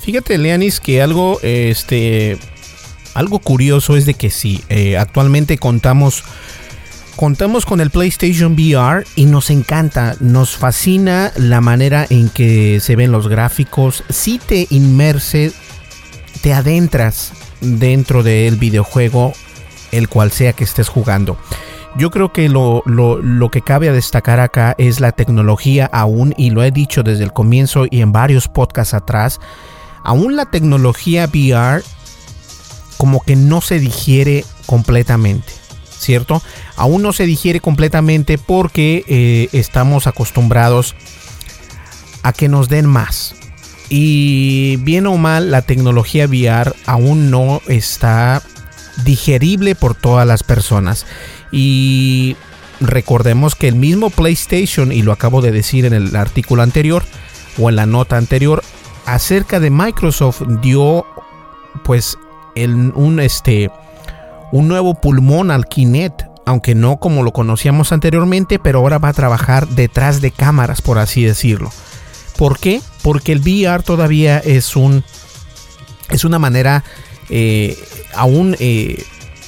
Fíjate, 0.00 0.36
Leanis, 0.36 0.80
que 0.80 1.00
algo, 1.00 1.38
este, 1.42 2.38
algo 3.14 3.38
curioso 3.38 3.96
es 3.96 4.06
de 4.06 4.14
que 4.14 4.30
sí, 4.30 4.62
eh, 4.68 4.98
actualmente 4.98 5.56
contamos, 5.56 6.24
contamos 7.16 7.66
con 7.66 7.80
el 7.80 7.90
PlayStation 7.90 8.54
VR 8.54 9.04
y 9.16 9.26
nos 9.26 9.50
encanta, 9.50 10.16
nos 10.20 10.56
fascina 10.56 11.32
la 11.36 11.60
manera 11.60 12.06
en 12.10 12.28
que 12.28 12.80
se 12.80 12.96
ven 12.96 13.12
los 13.12 13.28
gráficos, 13.28 14.04
si 14.08 14.38
te 14.38 14.66
inmerse, 14.70 15.52
te 16.42 16.52
adentras 16.52 17.32
dentro 17.60 18.22
del 18.22 18.56
videojuego, 18.56 19.32
el 19.92 20.08
cual 20.08 20.30
sea 20.30 20.52
que 20.52 20.64
estés 20.64 20.88
jugando. 20.88 21.38
Yo 21.96 22.10
creo 22.10 22.32
que 22.32 22.48
lo, 22.48 22.82
lo, 22.86 23.50
que 23.50 23.62
cabe 23.62 23.92
destacar 23.92 24.40
acá 24.40 24.74
es 24.78 24.98
la 24.98 25.12
tecnología 25.12 25.88
aún, 25.92 26.34
y 26.36 26.50
lo 26.50 26.64
he 26.64 26.72
dicho 26.72 27.04
desde 27.04 27.22
el 27.22 27.32
comienzo 27.32 27.86
y 27.88 28.00
en 28.00 28.10
varios 28.10 28.48
podcasts 28.48 28.94
atrás, 28.94 29.40
aún 30.02 30.34
la 30.34 30.46
tecnología 30.46 31.26
VR 31.26 31.82
como 32.98 33.20
que 33.20 33.36
no 33.36 33.60
se 33.60 33.78
digiere 33.78 34.44
completamente, 34.66 35.52
¿cierto? 35.96 36.42
Aún 36.76 37.02
no 37.02 37.12
se 37.12 37.26
digiere 37.26 37.60
completamente 37.60 38.38
porque 38.38 39.04
eh, 39.06 39.48
estamos 39.52 40.06
acostumbrados 40.06 40.94
a 42.22 42.32
que 42.32 42.48
nos 42.48 42.68
den 42.68 42.86
más. 42.86 43.36
Y 43.88 44.76
bien 44.76 45.06
o 45.06 45.16
mal, 45.16 45.50
la 45.50 45.62
tecnología 45.62 46.26
VR 46.26 46.72
aún 46.86 47.30
no 47.30 47.60
está 47.68 48.42
digerible 49.04 49.74
por 49.74 49.94
todas 49.94 50.26
las 50.26 50.42
personas. 50.42 51.06
Y 51.52 52.36
recordemos 52.80 53.54
que 53.54 53.68
el 53.68 53.76
mismo 53.76 54.10
PlayStation, 54.10 54.90
y 54.90 55.02
lo 55.02 55.12
acabo 55.12 55.42
de 55.42 55.52
decir 55.52 55.84
en 55.84 55.92
el 55.92 56.16
artículo 56.16 56.62
anterior 56.62 57.04
o 57.58 57.68
en 57.68 57.76
la 57.76 57.86
nota 57.86 58.16
anterior, 58.16 58.62
acerca 59.06 59.60
de 59.60 59.70
Microsoft 59.70 60.42
dio 60.62 61.04
pues 61.84 62.16
un, 62.56 63.20
este, 63.20 63.70
un 64.52 64.68
nuevo 64.68 64.94
pulmón 65.00 65.50
al 65.50 65.66
Kinect, 65.66 66.22
aunque 66.46 66.74
no 66.74 66.98
como 66.98 67.22
lo 67.22 67.32
conocíamos 67.32 67.92
anteriormente, 67.92 68.58
pero 68.58 68.80
ahora 68.80 68.98
va 68.98 69.08
a 69.08 69.14
trabajar 69.14 69.68
detrás 69.68 70.20
de 70.20 70.30
cámaras, 70.30 70.82
por 70.82 70.98
así 70.98 71.24
decirlo. 71.24 71.70
¿Por 72.36 72.58
qué? 72.58 72.80
Porque 73.02 73.32
el 73.32 73.40
VR 73.40 73.82
todavía 73.82 74.38
es 74.38 74.76
un 74.76 75.04
es 76.10 76.24
una 76.24 76.38
manera 76.38 76.84
eh, 77.30 77.78
aún 78.14 78.56
eh, 78.58 79.04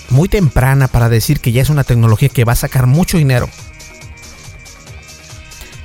muy 0.08 0.28
temprana 0.28 0.88
para 0.88 1.08
decir 1.08 1.40
que 1.40 1.52
ya 1.52 1.62
es 1.62 1.68
una 1.68 1.84
tecnología 1.84 2.28
que 2.28 2.44
va 2.44 2.52
a 2.52 2.56
sacar 2.56 2.86
mucho 2.86 3.18
dinero 3.18 3.48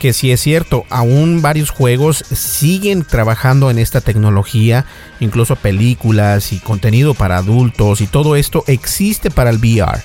que 0.02 0.13
si 0.13 0.32
es 0.32 0.41
cierto, 0.41 0.84
aún 0.89 1.43
varios 1.43 1.69
juegos 1.69 2.26
siguen 2.34 3.06
trabajando 3.06 3.69
en 3.69 3.78
esta 3.78 4.02
tecnología, 4.02 4.88
incluso 5.19 5.56
películas 5.56 6.54
y 6.54 6.58
contenido 6.58 7.13
para 7.13 7.38
adultos 7.38 8.02
y 8.02 8.08
todo 8.08 8.36
esto 8.36 8.63
existe 8.65 9.30
para 9.30 9.52
el 9.52 9.58
VR. 9.58 10.02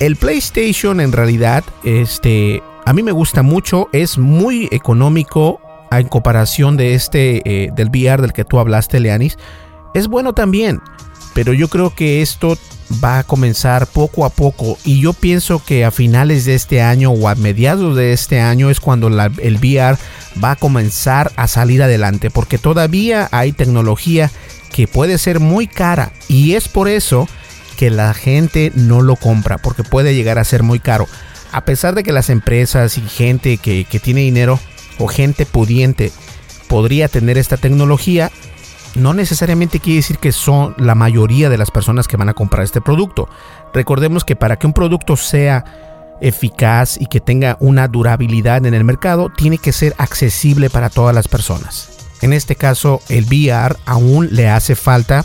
El 0.00 0.14
PlayStation 0.14 1.00
en 1.00 1.10
realidad, 1.10 1.64
este, 1.82 2.62
a 2.84 2.92
mí 2.92 3.02
me 3.02 3.10
gusta 3.10 3.42
mucho, 3.42 3.88
es 3.92 4.16
muy 4.16 4.68
económico 4.70 5.60
en 5.90 6.06
comparación 6.06 6.76
de 6.76 6.94
este, 6.94 7.42
eh, 7.44 7.70
del 7.74 7.88
VR 7.88 8.22
del 8.22 8.32
que 8.32 8.44
tú 8.44 8.60
hablaste, 8.60 9.00
Leanis. 9.00 9.36
Es 9.94 10.06
bueno 10.06 10.34
también, 10.34 10.80
pero 11.34 11.52
yo 11.52 11.66
creo 11.66 11.94
que 11.94 12.22
esto 12.22 12.56
va 13.02 13.18
a 13.18 13.24
comenzar 13.24 13.88
poco 13.88 14.24
a 14.24 14.30
poco 14.30 14.78
y 14.84 15.00
yo 15.00 15.12
pienso 15.12 15.62
que 15.64 15.84
a 15.84 15.90
finales 15.90 16.44
de 16.44 16.54
este 16.54 16.80
año 16.80 17.10
o 17.10 17.28
a 17.28 17.34
mediados 17.34 17.96
de 17.96 18.12
este 18.12 18.40
año 18.40 18.70
es 18.70 18.78
cuando 18.78 19.08
el 19.08 19.56
VR 19.56 19.98
va 20.42 20.52
a 20.52 20.56
comenzar 20.56 21.32
a 21.36 21.48
salir 21.48 21.82
adelante 21.82 22.30
porque 22.30 22.56
todavía 22.56 23.28
hay 23.32 23.52
tecnología 23.52 24.30
que 24.72 24.86
puede 24.86 25.18
ser 25.18 25.40
muy 25.40 25.66
cara 25.66 26.12
y 26.28 26.54
es 26.54 26.68
por 26.68 26.88
eso 26.88 27.28
que 27.78 27.90
la 27.90 28.12
gente 28.12 28.72
no 28.74 29.02
lo 29.02 29.14
compra 29.14 29.56
porque 29.56 29.84
puede 29.84 30.12
llegar 30.12 30.36
a 30.40 30.44
ser 30.44 30.64
muy 30.64 30.80
caro 30.80 31.06
a 31.52 31.64
pesar 31.64 31.94
de 31.94 32.02
que 32.02 32.12
las 32.12 32.28
empresas 32.28 32.98
y 32.98 33.02
gente 33.02 33.56
que, 33.58 33.84
tiene 34.02 34.22
dinero 34.22 34.58
o 34.98 35.06
gente 35.06 35.46
pudiente 35.46 36.10
podría 36.68 37.06
tener 37.06 37.38
esta 37.38 37.56
tecnología 37.56 38.32
no 38.96 39.14
necesariamente 39.14 39.78
quiere 39.78 39.98
decir 39.98 40.18
que 40.18 40.32
son 40.32 40.74
la 40.76 40.96
mayoría 40.96 41.48
de 41.50 41.56
las 41.56 41.70
personas 41.70 42.08
que 42.08 42.16
van 42.16 42.28
a 42.28 42.34
comprar 42.34 42.64
este 42.64 42.80
producto. 42.80 43.28
Recordemos 43.72 44.24
que 44.24 44.34
para 44.34 44.58
que 44.58 44.66
un 44.66 44.72
producto 44.72 45.16
sea 45.16 46.16
eficaz 46.20 47.00
y 47.00 47.06
que 47.06 47.20
tenga 47.20 47.56
una 47.60 47.86
durabilidad 47.86 48.66
en 48.66 48.74
el 48.74 48.82
mercado, 48.82 49.30
tiene 49.30 49.58
que 49.58 49.72
ser 49.72 49.94
accesible 49.98 50.68
para 50.68 50.90
todas 50.90 51.14
las 51.14 51.28
personas. 51.28 51.90
En 52.22 52.32
este 52.32 52.56
caso, 52.56 53.00
el 53.08 53.26
VR 53.26 53.76
aún 53.86 54.28
le 54.32 54.48
hace 54.48 54.74
falta 54.74 55.24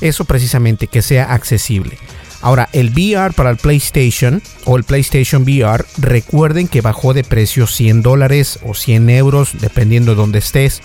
eso 0.00 0.24
precisamente, 0.24 0.86
que 0.86 1.02
sea 1.02 1.32
accesible. 1.32 1.98
Ahora, 2.40 2.68
el 2.72 2.90
VR 2.90 3.34
para 3.34 3.50
el 3.50 3.56
PlayStation 3.56 4.42
o 4.64 4.76
el 4.76 4.84
PlayStation 4.84 5.42
VR, 5.42 5.84
recuerden 5.98 6.68
que 6.68 6.80
bajó 6.80 7.12
de 7.12 7.24
precio 7.24 7.66
100 7.66 8.02
dólares 8.02 8.60
o 8.64 8.74
100 8.74 9.10
euros, 9.10 9.60
dependiendo 9.60 10.12
de 10.12 10.16
donde 10.16 10.38
estés 10.38 10.80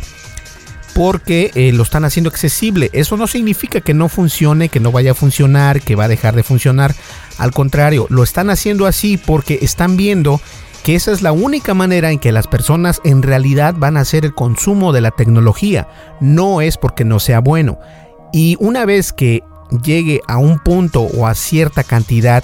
porque 0.94 1.52
eh, 1.56 1.72
lo 1.72 1.84
están 1.84 2.06
haciendo 2.06 2.30
accesible. 2.30 2.90
Eso 2.94 3.18
no 3.18 3.28
significa 3.28 3.82
que 3.82 3.94
no 3.94 4.10
funcione, 4.10 4.70
que 4.70 4.80
no 4.80 4.92
vaya 4.92 5.12
a 5.12 5.16
funcionar, 5.16 5.82
que 5.82 5.96
va 5.96 6.06
a 6.06 6.08
dejar 6.08 6.36
de 6.36 6.44
funcionar. 6.44 6.94
Al 7.38 7.52
contrario, 7.52 8.06
lo 8.10 8.24
están 8.24 8.50
haciendo 8.50 8.86
así 8.86 9.18
porque 9.18 9.60
están 9.62 9.98
viendo 9.98 10.40
que 10.84 10.96
esa 10.96 11.12
es 11.12 11.22
la 11.22 11.32
única 11.32 11.74
manera 11.74 12.12
en 12.12 12.20
que 12.20 12.32
las 12.32 12.48
personas 12.48 13.00
en 13.04 13.24
realidad 13.24 13.74
van 13.78 13.98
a 13.98 14.02
hacer 14.02 14.26
el 14.26 14.36
consumo 14.36 14.92
de 14.92 15.02
la 15.02 15.12
tecnología. 15.12 15.88
No 16.20 16.62
es 16.62 16.78
porque 16.78 17.06
no 17.06 17.20
sea 17.20 17.40
bueno. 17.40 17.80
Y 18.34 18.58
una 18.60 18.86
vez 18.86 19.14
que 19.14 19.44
llegue 19.84 20.20
a 20.28 20.38
un 20.38 20.60
punto 20.60 21.04
o 21.04 21.28
a 21.28 21.36
cierta 21.36 21.84
cantidad 21.84 22.44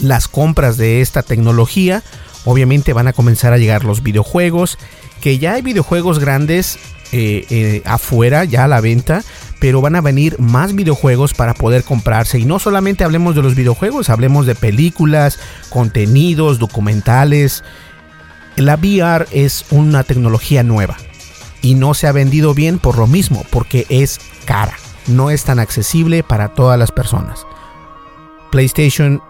las 0.00 0.28
compras 0.28 0.76
de 0.76 1.00
esta 1.00 1.22
tecnología, 1.22 2.02
obviamente 2.44 2.92
van 2.92 3.08
a 3.08 3.14
comenzar 3.14 3.54
a 3.54 3.58
llegar 3.58 3.84
los 3.84 4.02
videojuegos, 4.02 4.78
que 5.20 5.38
ya 5.38 5.54
hay 5.54 5.62
videojuegos 5.62 6.18
grandes 6.18 6.78
eh, 7.12 7.44
eh, 7.50 7.82
afuera 7.86 8.44
ya 8.44 8.64
a 8.64 8.68
la 8.68 8.82
venta, 8.82 9.24
pero 9.60 9.80
van 9.80 9.96
a 9.96 10.02
venir 10.02 10.38
más 10.38 10.74
videojuegos 10.74 11.32
para 11.32 11.54
poder 11.54 11.82
comprarse. 11.82 12.38
Y 12.38 12.44
no 12.44 12.58
solamente 12.58 13.02
hablemos 13.02 13.34
de 13.34 13.42
los 13.42 13.54
videojuegos, 13.54 14.10
hablemos 14.10 14.46
de 14.46 14.54
películas, 14.54 15.38
contenidos, 15.70 16.58
documentales. 16.58 17.64
La 18.56 18.76
VR 18.76 19.26
es 19.32 19.64
una 19.70 20.04
tecnología 20.04 20.62
nueva 20.62 20.98
y 21.62 21.74
no 21.74 21.94
se 21.94 22.06
ha 22.06 22.12
vendido 22.12 22.54
bien 22.54 22.78
por 22.78 22.98
lo 22.98 23.06
mismo, 23.06 23.44
porque 23.50 23.86
es 23.88 24.20
cara, 24.44 24.74
no 25.06 25.30
es 25.30 25.44
tan 25.44 25.58
accesible 25.58 26.22
para 26.22 26.54
todas 26.54 26.78
las 26.78 26.92
personas. 26.92 27.46
PlayStation, 28.50 29.22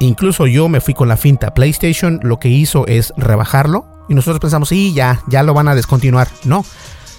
incluso 0.00 0.46
yo 0.46 0.68
me 0.68 0.80
fui 0.80 0.94
con 0.94 1.08
la 1.08 1.16
finta. 1.16 1.54
PlayStation 1.54 2.20
lo 2.22 2.38
que 2.38 2.48
hizo 2.48 2.86
es 2.86 3.12
rebajarlo 3.16 3.86
y 4.08 4.14
nosotros 4.14 4.40
pensamos, 4.40 4.68
sí, 4.68 4.92
ya, 4.92 5.22
ya 5.28 5.42
lo 5.42 5.54
van 5.54 5.68
a 5.68 5.74
descontinuar. 5.74 6.28
No, 6.44 6.64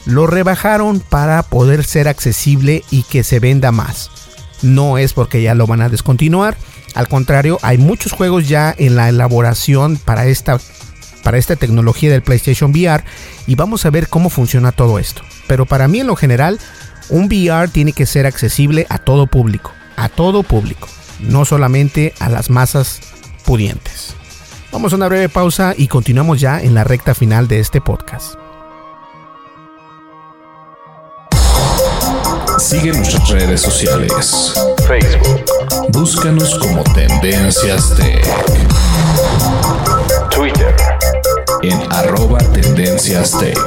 lo 0.06 0.28
rebajaron 0.28 1.00
para 1.00 1.44
poder 1.44 1.84
ser 1.84 2.08
accesible 2.08 2.84
y 2.92 3.04
que 3.04 3.24
se 3.24 3.40
venda 3.40 3.72
más. 3.72 4.12
No 4.62 4.98
es 4.98 5.14
porque 5.14 5.42
ya 5.42 5.56
lo 5.56 5.68
van 5.68 5.82
a 5.82 5.90
descontinuar, 5.90 6.58
al 6.96 7.08
contrario, 7.08 7.60
hay 7.62 7.78
muchos 7.78 8.12
juegos 8.12 8.48
ya 8.48 8.74
en 8.78 8.96
la 8.96 9.10
elaboración 9.10 9.98
para 9.98 10.26
esta 10.26 10.60
para 11.24 11.38
esta 11.38 11.56
tecnología 11.56 12.12
del 12.12 12.22
PlayStation 12.22 12.72
VR 12.72 13.04
y 13.48 13.56
vamos 13.56 13.86
a 13.86 13.90
ver 13.90 14.08
cómo 14.08 14.30
funciona 14.30 14.72
todo 14.72 15.00
esto. 15.00 15.22
Pero 15.48 15.66
para 15.66 15.88
mí 15.88 16.00
en 16.00 16.08
lo 16.08 16.16
general, 16.16 16.60
un 17.10 17.26
VR 17.26 17.68
tiene 17.70 17.94
que 17.94 18.06
ser 18.06 18.26
accesible 18.26 18.86
a 18.90 18.98
todo 18.98 19.28
público, 19.28 19.72
a 19.96 20.10
todo 20.10 20.44
público, 20.44 20.88
no 21.20 21.46
solamente 21.46 22.14
a 22.20 22.30
las 22.30 22.50
masas 22.50 23.02
pudientes. 23.46 24.16
Vamos 24.72 24.94
a 24.94 24.98
una 24.98 25.08
breve 25.08 25.30
pausa 25.30 25.74
y 25.76 25.88
continuamos 25.88 26.40
ya 26.40 26.62
en 26.62 26.76
la 26.76 26.84
recta 26.84 27.16
final 27.16 27.48
de 27.48 27.60
este 27.60 27.82
podcast. 27.82 28.36
Sigue 32.60 32.92
nuestras 32.92 33.30
redes 33.30 33.62
sociales. 33.62 34.54
Facebook. 34.86 35.46
Búscanos 35.92 36.60
como 36.60 36.84
Tendencias 36.84 37.96
Tech. 37.96 38.28
En 41.62 41.80
arroba 41.92 42.40
Tendencias 42.54 43.38
Tech. 43.38 43.58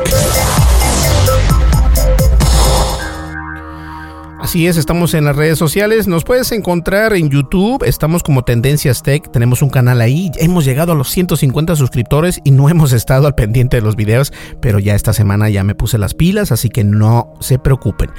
Así 4.40 4.66
es, 4.66 4.76
estamos 4.76 5.14
en 5.14 5.24
las 5.24 5.36
redes 5.36 5.58
sociales. 5.58 6.08
Nos 6.08 6.24
puedes 6.24 6.52
encontrar 6.52 7.12
en 7.14 7.28
YouTube. 7.28 7.84
Estamos 7.84 8.22
como 8.22 8.44
Tendencias 8.44 9.02
Tech. 9.02 9.30
Tenemos 9.30 9.62
un 9.62 9.70
canal 9.70 10.00
ahí. 10.00 10.30
Hemos 10.38 10.64
llegado 10.64 10.92
a 10.92 10.94
los 10.94 11.10
150 11.10 11.76
suscriptores 11.76 12.40
y 12.44 12.50
no 12.50 12.68
hemos 12.70 12.92
estado 12.92 13.26
al 13.26 13.34
pendiente 13.34 13.76
de 13.76 13.82
los 13.82 13.96
videos. 13.96 14.32
Pero 14.60 14.78
ya 14.78 14.94
esta 14.94 15.12
semana 15.12 15.50
ya 15.50 15.62
me 15.62 15.74
puse 15.74 15.98
las 15.98 16.14
pilas, 16.14 16.50
así 16.50 16.70
que 16.70 16.84
no 16.84 17.34
se 17.40 17.58
preocupen. 17.58 18.10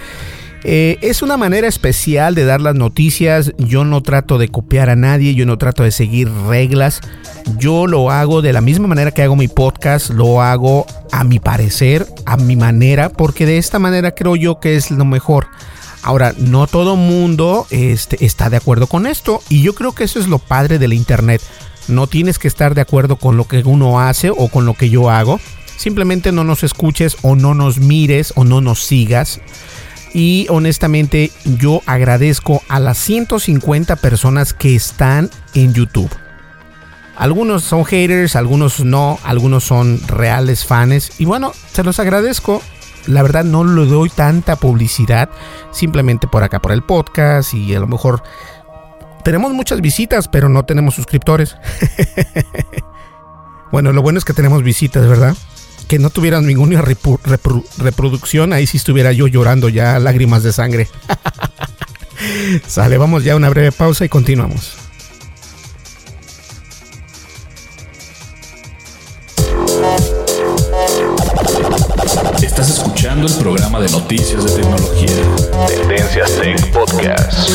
Eh, 0.63 0.97
es 1.01 1.21
una 1.21 1.35
manera 1.35 1.67
especial 1.67 2.35
de 2.35 2.45
dar 2.45 2.61
las 2.61 2.75
noticias. 2.75 3.51
Yo 3.57 3.83
no 3.83 4.01
trato 4.01 4.37
de 4.37 4.47
copiar 4.47 4.89
a 4.89 4.95
nadie, 4.95 5.35
yo 5.35 5.45
no 5.45 5.57
trato 5.57 5.83
de 5.83 5.91
seguir 5.91 6.29
reglas. 6.47 7.01
Yo 7.57 7.87
lo 7.87 8.11
hago 8.11 8.41
de 8.41 8.53
la 8.53 8.61
misma 8.61 8.87
manera 8.87 9.11
que 9.11 9.23
hago 9.23 9.35
mi 9.35 9.49
podcast, 9.49 10.09
lo 10.11 10.41
hago 10.41 10.85
a 11.11 11.23
mi 11.23 11.39
parecer, 11.39 12.07
a 12.25 12.37
mi 12.37 12.55
manera, 12.55 13.09
porque 13.09 13.45
de 13.45 13.57
esta 13.57 13.79
manera 13.79 14.15
creo 14.15 14.35
yo 14.35 14.59
que 14.59 14.75
es 14.75 14.91
lo 14.91 15.05
mejor. 15.05 15.47
Ahora, 16.03 16.33
no 16.37 16.67
todo 16.67 16.95
mundo 16.95 17.65
este, 17.69 18.25
está 18.25 18.49
de 18.49 18.57
acuerdo 18.57 18.87
con 18.87 19.07
esto 19.07 19.41
y 19.49 19.61
yo 19.61 19.73
creo 19.73 19.93
que 19.93 20.03
eso 20.03 20.19
es 20.19 20.27
lo 20.27 20.37
padre 20.37 20.79
del 20.79 20.93
Internet. 20.93 21.41
No 21.87 22.07
tienes 22.07 22.39
que 22.39 22.47
estar 22.47 22.75
de 22.75 22.81
acuerdo 22.81 23.17
con 23.17 23.35
lo 23.35 23.47
que 23.47 23.63
uno 23.65 23.99
hace 23.99 24.29
o 24.29 24.47
con 24.49 24.65
lo 24.65 24.73
que 24.73 24.89
yo 24.89 25.09
hago. 25.09 25.39
Simplemente 25.77 26.31
no 26.31 26.43
nos 26.43 26.63
escuches 26.63 27.17
o 27.23 27.35
no 27.35 27.53
nos 27.53 27.79
mires 27.79 28.33
o 28.35 28.43
no 28.43 28.61
nos 28.61 28.83
sigas. 28.83 29.41
Y 30.13 30.45
honestamente 30.49 31.31
yo 31.43 31.81
agradezco 31.85 32.61
a 32.69 32.79
las 32.79 32.97
150 32.99 33.95
personas 33.95 34.53
que 34.53 34.75
están 34.75 35.29
en 35.55 35.73
YouTube. 35.73 36.09
Algunos 37.15 37.63
son 37.63 37.85
haters, 37.85 38.35
algunos 38.35 38.79
no, 38.79 39.19
algunos 39.23 39.63
son 39.63 39.99
reales 40.07 40.65
fans. 40.65 41.19
Y 41.19 41.25
bueno, 41.25 41.51
se 41.71 41.83
los 41.83 41.99
agradezco. 41.99 42.61
La 43.05 43.21
verdad 43.21 43.43
no 43.43 43.63
le 43.63 43.85
doy 43.85 44.09
tanta 44.09 44.55
publicidad. 44.55 45.29
Simplemente 45.71 46.27
por 46.27 46.43
acá, 46.43 46.61
por 46.61 46.71
el 46.71 46.83
podcast. 46.83 47.53
Y 47.53 47.75
a 47.75 47.79
lo 47.79 47.87
mejor 47.87 48.23
tenemos 49.23 49.53
muchas 49.53 49.81
visitas, 49.81 50.27
pero 50.27 50.49
no 50.49 50.65
tenemos 50.65 50.95
suscriptores. 50.95 51.55
bueno, 53.71 53.93
lo 53.93 54.01
bueno 54.01 54.19
es 54.19 54.25
que 54.25 54.33
tenemos 54.33 54.63
visitas, 54.63 55.07
¿verdad? 55.07 55.35
Que 55.87 55.99
no 55.99 56.09
tuvieran 56.09 56.45
ninguna 56.45 56.81
reproducción, 56.81 58.53
ahí 58.53 58.67
sí 58.67 58.77
estuviera 58.77 59.11
yo 59.11 59.27
llorando 59.27 59.69
ya 59.69 59.99
lágrimas 59.99 60.43
de 60.43 60.53
sangre. 60.53 60.87
Sale, 62.67 62.97
vamos 62.97 63.23
ya 63.23 63.33
a 63.33 63.35
una 63.35 63.49
breve 63.49 63.71
pausa 63.71 64.05
y 64.05 64.09
continuamos. 64.09 64.77
Estás 72.41 72.69
escuchando 72.69 73.27
el 73.27 73.33
programa 73.35 73.79
de 73.79 73.89
noticias 73.89 74.43
de 74.43 74.61
tecnología. 74.61 75.09
Tendencias 75.67 76.31
Tech 76.35 76.71
Podcast. 76.71 77.49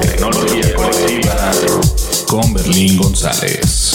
Tecnología 0.00 0.74
colectiva 0.74 1.52
con 2.26 2.52
Berlín 2.52 2.96
González. 2.98 3.87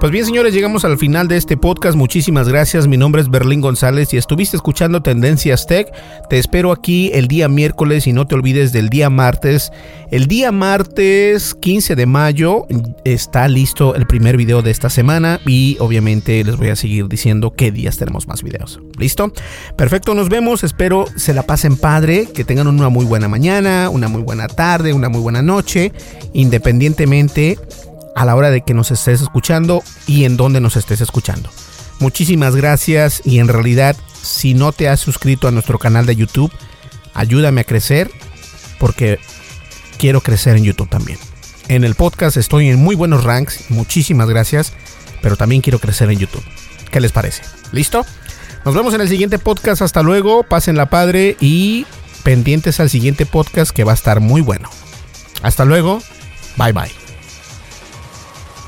Pues 0.00 0.12
bien, 0.12 0.24
señores, 0.24 0.54
llegamos 0.54 0.86
al 0.86 0.96
final 0.96 1.28
de 1.28 1.36
este 1.36 1.58
podcast. 1.58 1.94
Muchísimas 1.94 2.48
gracias. 2.48 2.86
Mi 2.86 2.96
nombre 2.96 3.20
es 3.20 3.28
Berlín 3.28 3.60
González 3.60 4.14
y 4.14 4.16
estuviste 4.16 4.56
escuchando 4.56 5.02
Tendencias 5.02 5.66
Tech. 5.66 5.92
Te 6.30 6.38
espero 6.38 6.72
aquí 6.72 7.10
el 7.12 7.28
día 7.28 7.48
miércoles 7.48 8.06
y 8.06 8.14
no 8.14 8.26
te 8.26 8.34
olvides 8.34 8.72
del 8.72 8.88
día 8.88 9.10
martes. 9.10 9.70
El 10.10 10.26
día 10.26 10.52
martes 10.52 11.54
15 11.54 11.96
de 11.96 12.06
mayo 12.06 12.66
está 13.04 13.46
listo 13.46 13.94
el 13.94 14.06
primer 14.06 14.38
video 14.38 14.62
de 14.62 14.70
esta 14.70 14.88
semana 14.88 15.38
y 15.46 15.76
obviamente 15.80 16.42
les 16.44 16.56
voy 16.56 16.70
a 16.70 16.76
seguir 16.76 17.06
diciendo 17.06 17.52
qué 17.54 17.70
días 17.70 17.98
tenemos 17.98 18.26
más 18.26 18.42
videos. 18.42 18.80
¿Listo? 18.98 19.34
Perfecto, 19.76 20.14
nos 20.14 20.30
vemos. 20.30 20.64
Espero 20.64 21.04
se 21.16 21.34
la 21.34 21.42
pasen 21.42 21.76
padre, 21.76 22.26
que 22.34 22.44
tengan 22.44 22.68
una 22.68 22.88
muy 22.88 23.04
buena 23.04 23.28
mañana, 23.28 23.90
una 23.90 24.08
muy 24.08 24.22
buena 24.22 24.48
tarde, 24.48 24.94
una 24.94 25.10
muy 25.10 25.20
buena 25.20 25.42
noche, 25.42 25.92
independientemente 26.32 27.58
a 28.20 28.26
la 28.26 28.36
hora 28.36 28.50
de 28.50 28.60
que 28.60 28.74
nos 28.74 28.90
estés 28.90 29.22
escuchando 29.22 29.82
y 30.06 30.26
en 30.26 30.36
donde 30.36 30.60
nos 30.60 30.76
estés 30.76 31.00
escuchando. 31.00 31.48
Muchísimas 32.00 32.54
gracias 32.54 33.22
y 33.24 33.38
en 33.38 33.48
realidad 33.48 33.96
si 34.20 34.52
no 34.52 34.72
te 34.72 34.90
has 34.90 35.00
suscrito 35.00 35.48
a 35.48 35.50
nuestro 35.50 35.78
canal 35.78 36.04
de 36.04 36.16
YouTube, 36.16 36.52
ayúdame 37.14 37.62
a 37.62 37.64
crecer 37.64 38.10
porque 38.78 39.18
quiero 39.96 40.20
crecer 40.20 40.58
en 40.58 40.64
YouTube 40.64 40.90
también. 40.90 41.18
En 41.68 41.82
el 41.82 41.94
podcast 41.94 42.36
estoy 42.36 42.68
en 42.68 42.78
muy 42.78 42.94
buenos 42.94 43.24
ranks, 43.24 43.70
muchísimas 43.70 44.28
gracias, 44.28 44.74
pero 45.22 45.36
también 45.36 45.62
quiero 45.62 45.78
crecer 45.78 46.10
en 46.10 46.18
YouTube. 46.18 46.44
¿Qué 46.90 47.00
les 47.00 47.12
parece? 47.12 47.40
¿Listo? 47.72 48.04
Nos 48.66 48.74
vemos 48.74 48.92
en 48.92 49.00
el 49.00 49.08
siguiente 49.08 49.38
podcast, 49.38 49.80
hasta 49.80 50.02
luego, 50.02 50.42
pasen 50.42 50.76
la 50.76 50.90
padre 50.90 51.38
y 51.40 51.86
pendientes 52.22 52.80
al 52.80 52.90
siguiente 52.90 53.24
podcast 53.24 53.70
que 53.70 53.84
va 53.84 53.92
a 53.92 53.94
estar 53.94 54.20
muy 54.20 54.42
bueno. 54.42 54.68
Hasta 55.40 55.64
luego, 55.64 56.02
bye 56.58 56.72
bye. 56.74 57.09